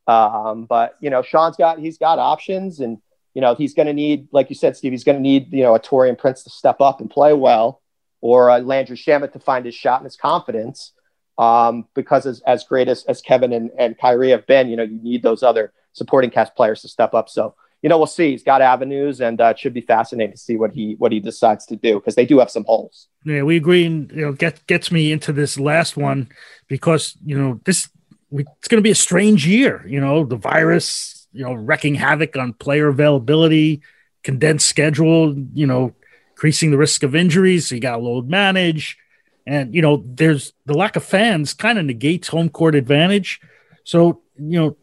[0.08, 2.98] Um, but you know, Sean's got he's got options, and
[3.34, 5.63] you know he's going to need, like you said, Steve, he's going to need you
[5.63, 7.82] know a Taurean Prince to step up and play well,
[8.22, 10.92] or a Landry Shamet to find his shot and his confidence.
[11.38, 14.84] Um, because as, as great as, as Kevin and, and Kyrie have been, you know,
[14.84, 17.28] you need those other supporting cast players to step up.
[17.28, 18.32] So, you know, we'll see.
[18.32, 21.20] He's got avenues, and uh, it should be fascinating to see what he what he
[21.20, 23.08] decides to do because they do have some holes.
[23.26, 23.86] Yeah, we agree.
[23.86, 26.30] And you know, get gets me into this last one
[26.68, 27.89] because you know this
[28.34, 29.86] we, it's going to be a strange year.
[29.88, 33.84] You know, the virus, you know, wrecking havoc on player availability,
[34.24, 35.93] condensed schedule, you know,
[36.32, 37.68] increasing the risk of injuries.
[37.68, 38.97] So you got to load manage.
[39.45, 43.39] And, you know, there's the lack of fans kind of negates home court advantage.
[43.84, 44.78] So, you know,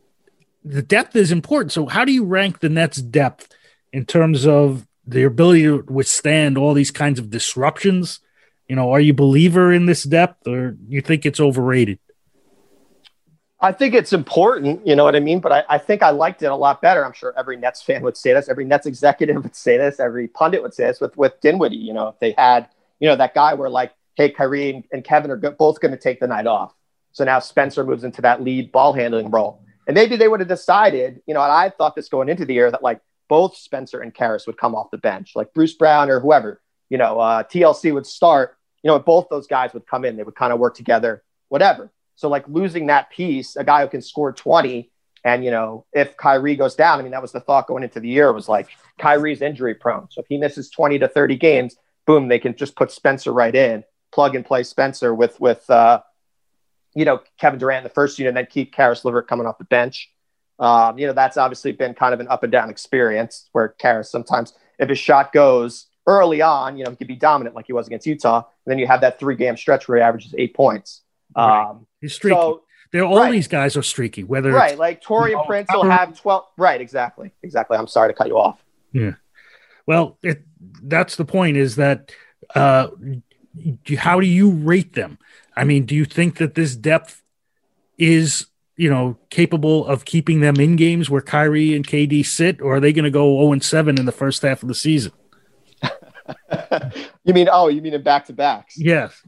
[0.64, 1.72] the depth is important.
[1.72, 3.48] So, how do you rank the Nets' depth
[3.92, 8.20] in terms of their ability to withstand all these kinds of disruptions?
[8.68, 11.98] You know, are you believer in this depth or you think it's overrated?
[13.62, 15.40] I think it's important, you know what I mean?
[15.40, 17.04] But I, I, think I liked it a lot better.
[17.04, 20.28] I'm sure every Nets fan would say this, every Nets executive would say this, every
[20.28, 21.76] pundit would say this with, with Dinwiddie.
[21.76, 22.68] You know, if they had,
[23.00, 26.20] you know, that guy where like, hey, Kyrie and, Kevin are both going to take
[26.20, 26.74] the night off.
[27.12, 29.62] So now Spencer moves into that lead ball handling role.
[29.86, 32.54] And maybe they would have decided, you know, and I thought this going into the
[32.54, 36.10] year that like both Spencer and Caris would come off the bench, like Bruce Brown
[36.10, 36.60] or whoever.
[36.88, 40.22] you know, uh, TLC would start, you know, both those guys would come in, they
[40.22, 41.90] would kind of work together, whatever.
[42.20, 44.90] So like losing that piece, a guy who can score 20,
[45.24, 47.98] and you know, if Kyrie goes down, I mean, that was the thought going into
[47.98, 48.68] the year was like
[48.98, 50.06] Kyrie's injury prone.
[50.10, 53.54] So if he misses 20 to 30 games, boom, they can just put Spencer right
[53.54, 56.02] in, plug and play Spencer with with uh,
[56.94, 59.56] you know Kevin Durant in the first unit, and then keep Caris LeVert coming off
[59.56, 60.12] the bench.
[60.58, 64.10] Um, you know, that's obviously been kind of an up and down experience where Caris
[64.10, 67.72] sometimes, if his shot goes early on, you know, he could be dominant like he
[67.72, 68.42] was against Utah.
[68.66, 71.00] And then you have that three game stretch where he averages eight points.
[71.36, 71.70] Right.
[71.70, 72.34] Um, He's streaky.
[72.34, 72.62] So,
[72.92, 73.32] They're all right.
[73.32, 74.24] these guys are streaky.
[74.24, 76.46] Whether right, like Taurean Prince will have twelve.
[76.56, 77.76] Right, exactly, exactly.
[77.76, 78.62] I'm sorry to cut you off.
[78.92, 79.14] Yeah.
[79.86, 80.42] Well, it,
[80.82, 81.56] that's the point.
[81.56, 82.12] Is that
[82.54, 82.88] uh,
[83.96, 85.18] how do you rate them?
[85.56, 87.22] I mean, do you think that this depth
[87.98, 88.46] is
[88.80, 92.80] you know, capable of keeping them in games where Kyrie and KD sit, or are
[92.80, 95.12] they going to go 0 and 7 in the first half of the season?
[97.24, 98.78] you mean, oh, you mean in back to backs?
[98.78, 99.20] Yes.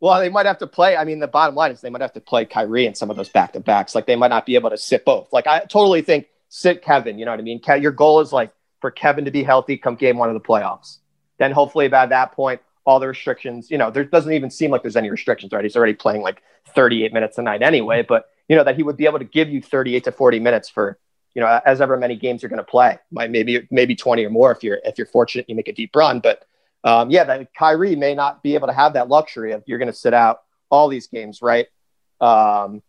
[0.00, 0.96] Well, they might have to play.
[0.96, 3.16] I mean, the bottom line is they might have to play Kyrie in some of
[3.16, 3.94] those back to backs.
[3.94, 5.32] Like they might not be able to sit both.
[5.32, 7.18] Like I totally think sit Kevin.
[7.18, 7.60] You know what I mean?
[7.80, 10.98] Your goal is like for Kevin to be healthy come game one of the playoffs.
[11.38, 14.82] Then hopefully by that point, all the restrictions, you know, there doesn't even seem like
[14.82, 15.62] there's any restrictions, right?
[15.62, 16.42] He's already playing like
[16.74, 19.48] 38 minutes a night anyway, but you know, that he would be able to give
[19.48, 20.98] you 38 to 40 minutes for,
[21.34, 22.98] you know, as ever many games you're going to play.
[23.12, 26.20] Maybe maybe 20 or more if you're if you're fortunate you make a deep run.
[26.20, 26.46] But
[26.84, 29.90] um, yeah, that Kyrie may not be able to have that luxury of you're going
[29.90, 31.66] to sit out all these games, right?
[32.20, 32.82] Um,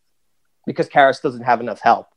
[0.66, 2.08] because Caris doesn't have enough help.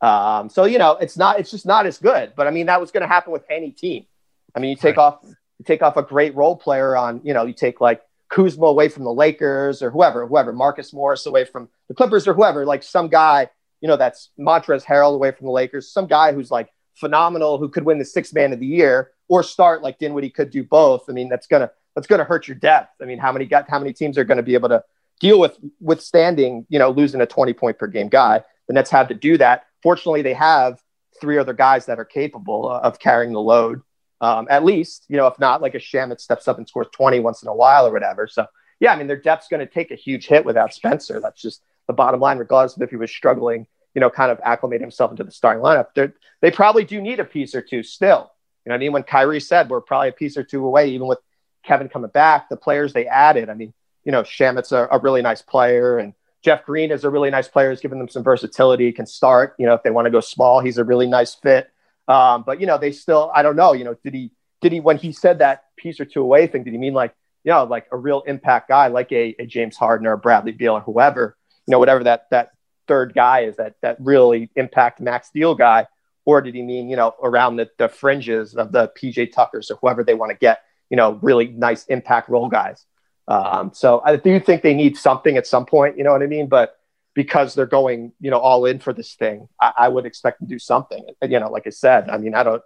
[0.00, 2.32] Um, so you know, it's not it's just not as good.
[2.36, 4.06] But I mean, that was going to happen with any team.
[4.54, 5.04] I mean, you take right.
[5.04, 8.66] off you take off a great role player on, you know, you take like Kuzma
[8.66, 12.66] away from the Lakers or whoever, whoever, Marcus Morris away from the Clippers or whoever,
[12.66, 13.48] like some guy,
[13.80, 17.68] you know, that's Montrezl Harrell away from the Lakers, some guy who's like phenomenal who
[17.68, 21.04] could win the sixth man of the year or start like Dinwiddie could do both.
[21.08, 22.96] I mean, that's gonna that's gonna hurt your depth.
[23.00, 24.84] I mean, how many got how many teams are to be able to
[25.20, 28.42] deal with withstanding, you know, losing a 20 point per game guy?
[28.68, 29.66] The Nets have to do that.
[29.82, 30.80] Fortunately, they have
[31.20, 33.82] three other guys that are capable of carrying the load
[34.22, 37.18] um, at least, you know, if not like a Shamet steps up and scores 20
[37.18, 38.28] once in a while or whatever.
[38.28, 38.46] So,
[38.78, 41.20] yeah, I mean, their depth's going to take a huge hit without Spencer.
[41.20, 44.40] That's just the bottom line, regardless of if he was struggling, you know, kind of
[44.44, 45.88] acclimate himself into the starting lineup.
[45.96, 48.31] They're, they probably do need a piece or two still.
[48.64, 48.92] You know I mean?
[48.92, 51.18] When Kyrie said we're probably a piece or two away, even with
[51.64, 53.72] Kevin coming back, the players they added, I mean,
[54.04, 57.46] you know, Shamet's a, a really nice player and Jeff Green is a really nice
[57.46, 57.70] player.
[57.70, 60.60] He's given them some versatility, can start, you know, if they want to go small,
[60.60, 61.70] he's a really nice fit.
[62.08, 64.80] Um, but, you know, they still, I don't know, you know, did he, did he
[64.80, 66.64] when he said that piece or two away thing?
[66.64, 69.76] Did he mean like you know like a real impact guy like a, a James
[69.76, 71.36] Harden or a Bradley Beal or whoever
[71.66, 72.52] you know whatever that that
[72.88, 75.86] third guy is that that really impact max deal guy
[76.24, 79.76] or did he mean you know around the, the fringes of the PJ Tuckers or
[79.76, 82.84] whoever they want to get you know really nice impact role guys
[83.28, 86.26] um, so I do think they need something at some point you know what I
[86.26, 86.78] mean but
[87.14, 90.46] because they're going you know all in for this thing I, I would expect to
[90.46, 92.62] do something you know like I said I mean I don't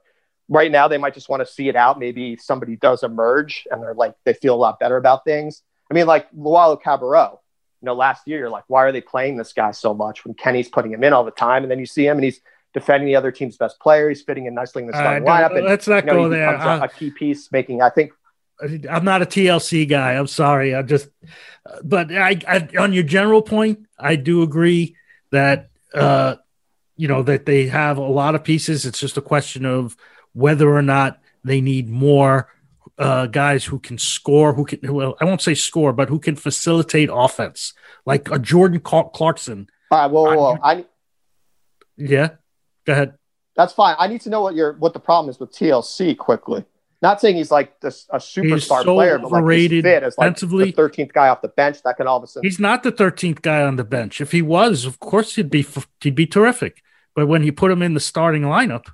[0.49, 1.99] right now they might just want to see it out.
[1.99, 5.63] Maybe somebody does emerge and they're like they feel a lot better about things.
[5.91, 7.39] I mean, like Luwawu-Cabarrot.
[7.83, 10.35] You know, last year you're like, why are they playing this guy so much when
[10.35, 12.41] Kenny's putting him in all the time, and then you see him and he's
[12.77, 14.11] defending the other team's best player.
[14.11, 15.57] He's fitting in nicely in the starting uh, lineup.
[15.57, 16.55] And, let's not you know, go there.
[16.55, 17.81] Uh, a, key piece making.
[17.81, 18.12] I think.
[18.61, 20.12] I'm not a TLC guy.
[20.12, 20.74] I'm sorry.
[20.74, 21.09] I'm just,
[21.83, 24.95] but I, I on your general point, I do agree
[25.31, 26.37] that uh,
[26.97, 28.85] you know that they have a lot of pieces.
[28.85, 29.97] It's just a question of
[30.35, 32.49] whether or not they need more
[32.99, 36.37] uh, guys who can score, who can, well, I won't say score, but who can
[36.37, 37.72] facilitate offense,
[38.05, 39.68] like a Jordan Clarkson.
[39.91, 40.59] All right, whoa, whoa, whoa.
[40.62, 40.85] I,
[41.97, 42.31] yeah,
[42.87, 43.14] go ahead.
[43.57, 43.97] That's fine.
[43.99, 46.64] I need to know what your what the problem is with TLC quickly.
[47.03, 50.37] Not saying he's like this, a superstar so player, but like he's fit as like
[50.37, 52.47] the thirteenth guy off the bench that can all of a sudden.
[52.47, 54.20] He's not the thirteenth guy on the bench.
[54.20, 55.66] If he was, of course he'd be
[56.01, 56.82] he'd be terrific.
[57.14, 58.87] But when you put him in the starting lineup,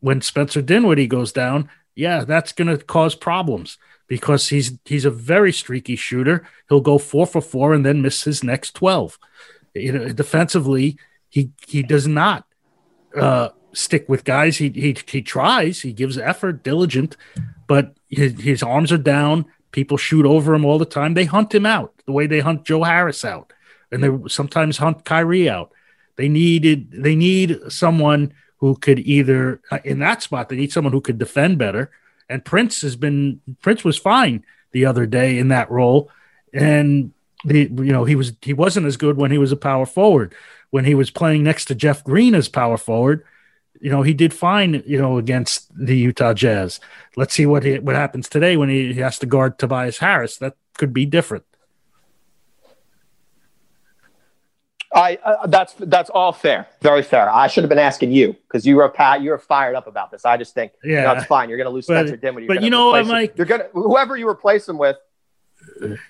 [0.00, 5.10] when Spencer Dinwiddie goes down, yeah, that's going to cause problems because he's he's a
[5.10, 6.46] very streaky shooter.
[6.68, 9.18] He'll go four for four and then miss his next twelve.
[9.74, 10.98] You know, defensively,
[11.28, 12.46] he he does not
[13.16, 14.58] uh, stick with guys.
[14.58, 15.82] He he he tries.
[15.82, 17.16] He gives effort, diligent,
[17.66, 19.46] but his, his arms are down.
[19.72, 21.14] People shoot over him all the time.
[21.14, 23.52] They hunt him out the way they hunt Joe Harris out,
[23.90, 25.72] and they sometimes hunt Kyrie out.
[26.16, 30.92] They needed they need someone who could either uh, in that spot they need someone
[30.92, 31.90] who could defend better.
[32.28, 36.10] And Prince has been Prince was fine the other day in that role,
[36.52, 37.12] and
[37.44, 40.34] the you know he was he wasn't as good when he was a power forward.
[40.70, 43.24] When he was playing next to Jeff Green as power forward,
[43.80, 46.80] you know, he did fine, you know, against the Utah Jazz.
[47.16, 50.38] Let's see what he, what happens today when he, he has to guard Tobias Harris.
[50.38, 51.44] That could be different.
[54.94, 57.28] I uh, that's that's all fair, very fair.
[57.28, 60.12] I should have been asking you because you were pat, you were fired up about
[60.12, 60.24] this.
[60.24, 61.48] I just think, yeah, that's it's fine.
[61.48, 62.46] You're going to lose Spencer Dinwiddie.
[62.46, 63.34] But you know what, Mike?
[63.36, 64.96] You're going to whoever you replace him with.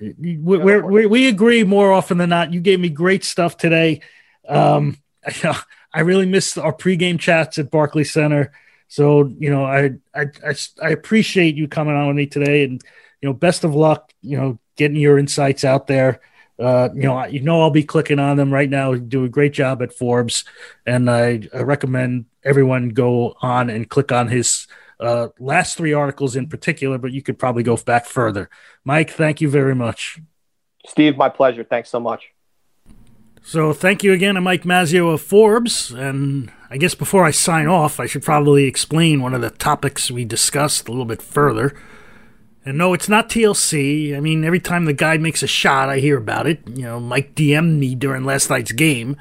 [0.00, 2.52] We, we we agree more often than not.
[2.52, 4.00] You gave me great stuff today.
[4.48, 4.98] Um,
[5.94, 8.52] I, really missed our pregame chats at Barclays Center.
[8.88, 12.82] So you know, I, I I I appreciate you coming on with me today, and
[13.20, 14.12] you know, best of luck.
[14.20, 16.20] You know, getting your insights out there.
[16.58, 18.94] Uh, you know, you know, I'll be clicking on them right now.
[18.94, 20.44] Do a great job at Forbes,
[20.86, 24.68] and I, I recommend everyone go on and click on his
[25.00, 26.98] uh, last three articles in particular.
[26.98, 28.48] But you could probably go back further.
[28.84, 30.20] Mike, thank you very much.
[30.86, 31.64] Steve, my pleasure.
[31.64, 32.30] Thanks so much.
[33.46, 35.90] So thank you again to Mike Mazzeo of Forbes.
[35.90, 40.10] And I guess before I sign off, I should probably explain one of the topics
[40.10, 41.76] we discussed a little bit further.
[42.64, 44.16] And no, it's not TLC.
[44.16, 46.66] I mean, every time the guy makes a shot, I hear about it.
[46.66, 49.16] You know, Mike DM'd me during last night's game.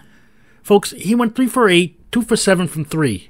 [0.64, 3.30] Folks, he went three for eight, two for seven from three.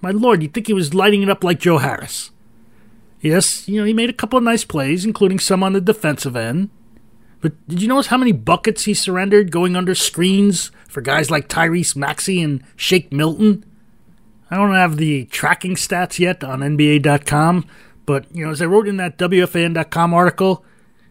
[0.00, 2.30] My lord, you'd think he was lighting it up like Joe Harris.
[3.20, 6.36] Yes, you know, he made a couple of nice plays, including some on the defensive
[6.36, 6.70] end.
[7.40, 11.48] But did you notice how many buckets he surrendered going under screens for guys like
[11.48, 13.64] Tyrese Maxey and Shake Milton?
[14.50, 17.66] I don't have the tracking stats yet on NBA.com,
[18.04, 20.64] but, you know, as I wrote in that WFAN.com article,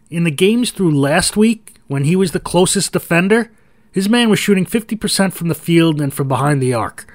[0.09, 3.51] in the games through last week, when he was the closest defender,
[3.91, 7.11] his man was shooting 50% from the field and from behind the arc.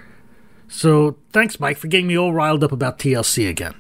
[0.71, 3.75] So thanks, Mike, for getting me all riled up about TLC again.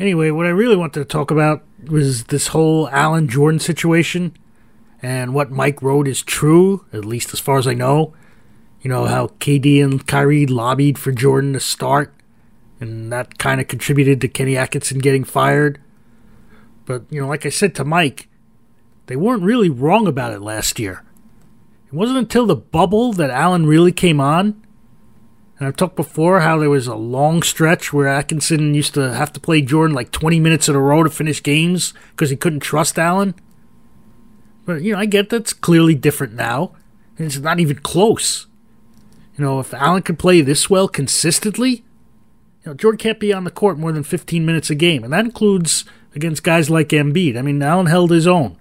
[0.00, 4.36] Anyway, what I really wanted to talk about was this whole Allen Jordan situation
[5.00, 8.12] and what Mike wrote is true, at least as far as I know.
[8.82, 12.14] You know, how KD and Kyrie lobbied for Jordan to start
[12.80, 15.80] and that kind of contributed to Kenny Atkinson getting fired.
[16.84, 18.28] But, you know, like I said to Mike,
[19.06, 21.04] they weren't really wrong about it last year.
[21.86, 24.64] It wasn't until the bubble that Allen really came on.
[25.60, 29.30] And I've talked before how there was a long stretch where Atkinson used to have
[29.34, 32.60] to play Jordan like 20 minutes in a row to finish games because he couldn't
[32.60, 33.34] trust Allen.
[34.64, 36.72] But, you know, I get that's clearly different now.
[37.18, 38.46] And it's not even close.
[39.36, 43.44] You know, if Allen could play this well consistently, you know, Jordan can't be on
[43.44, 45.84] the court more than 15 minutes a game, and that includes
[46.14, 47.38] against guys like Embiid.
[47.38, 48.56] I mean, Allen held his own.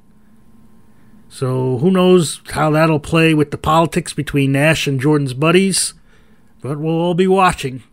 [1.29, 5.93] So who knows how that'll play with the politics between Nash and Jordan's buddies,
[6.61, 7.83] but we'll all be watching.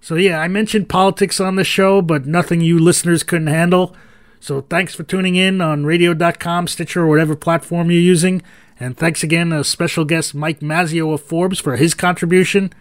[0.00, 3.96] So yeah, I mentioned politics on the show, but nothing you listeners couldn't handle.
[4.38, 8.42] So thanks for tuning in on radio.com, Stitcher, or whatever platform you're using.
[8.78, 12.72] And thanks again to special guest Mike Mazzeo of Forbes for his contribution.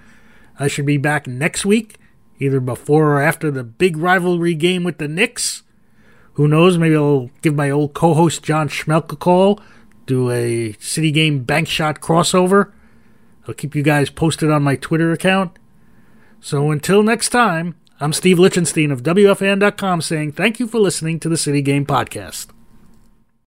[0.59, 1.97] I should be back next week,
[2.37, 5.63] either before or after the big rivalry game with the Knicks.
[6.33, 6.77] Who knows?
[6.77, 9.59] Maybe I'll give my old co host John Schmeelk a call,
[10.05, 12.71] do a City Game bank shot crossover.
[13.47, 15.57] I'll keep you guys posted on my Twitter account.
[16.41, 21.29] So until next time, I'm Steve Lichtenstein of WFAN.com saying thank you for listening to
[21.29, 22.54] the City Game Podcast.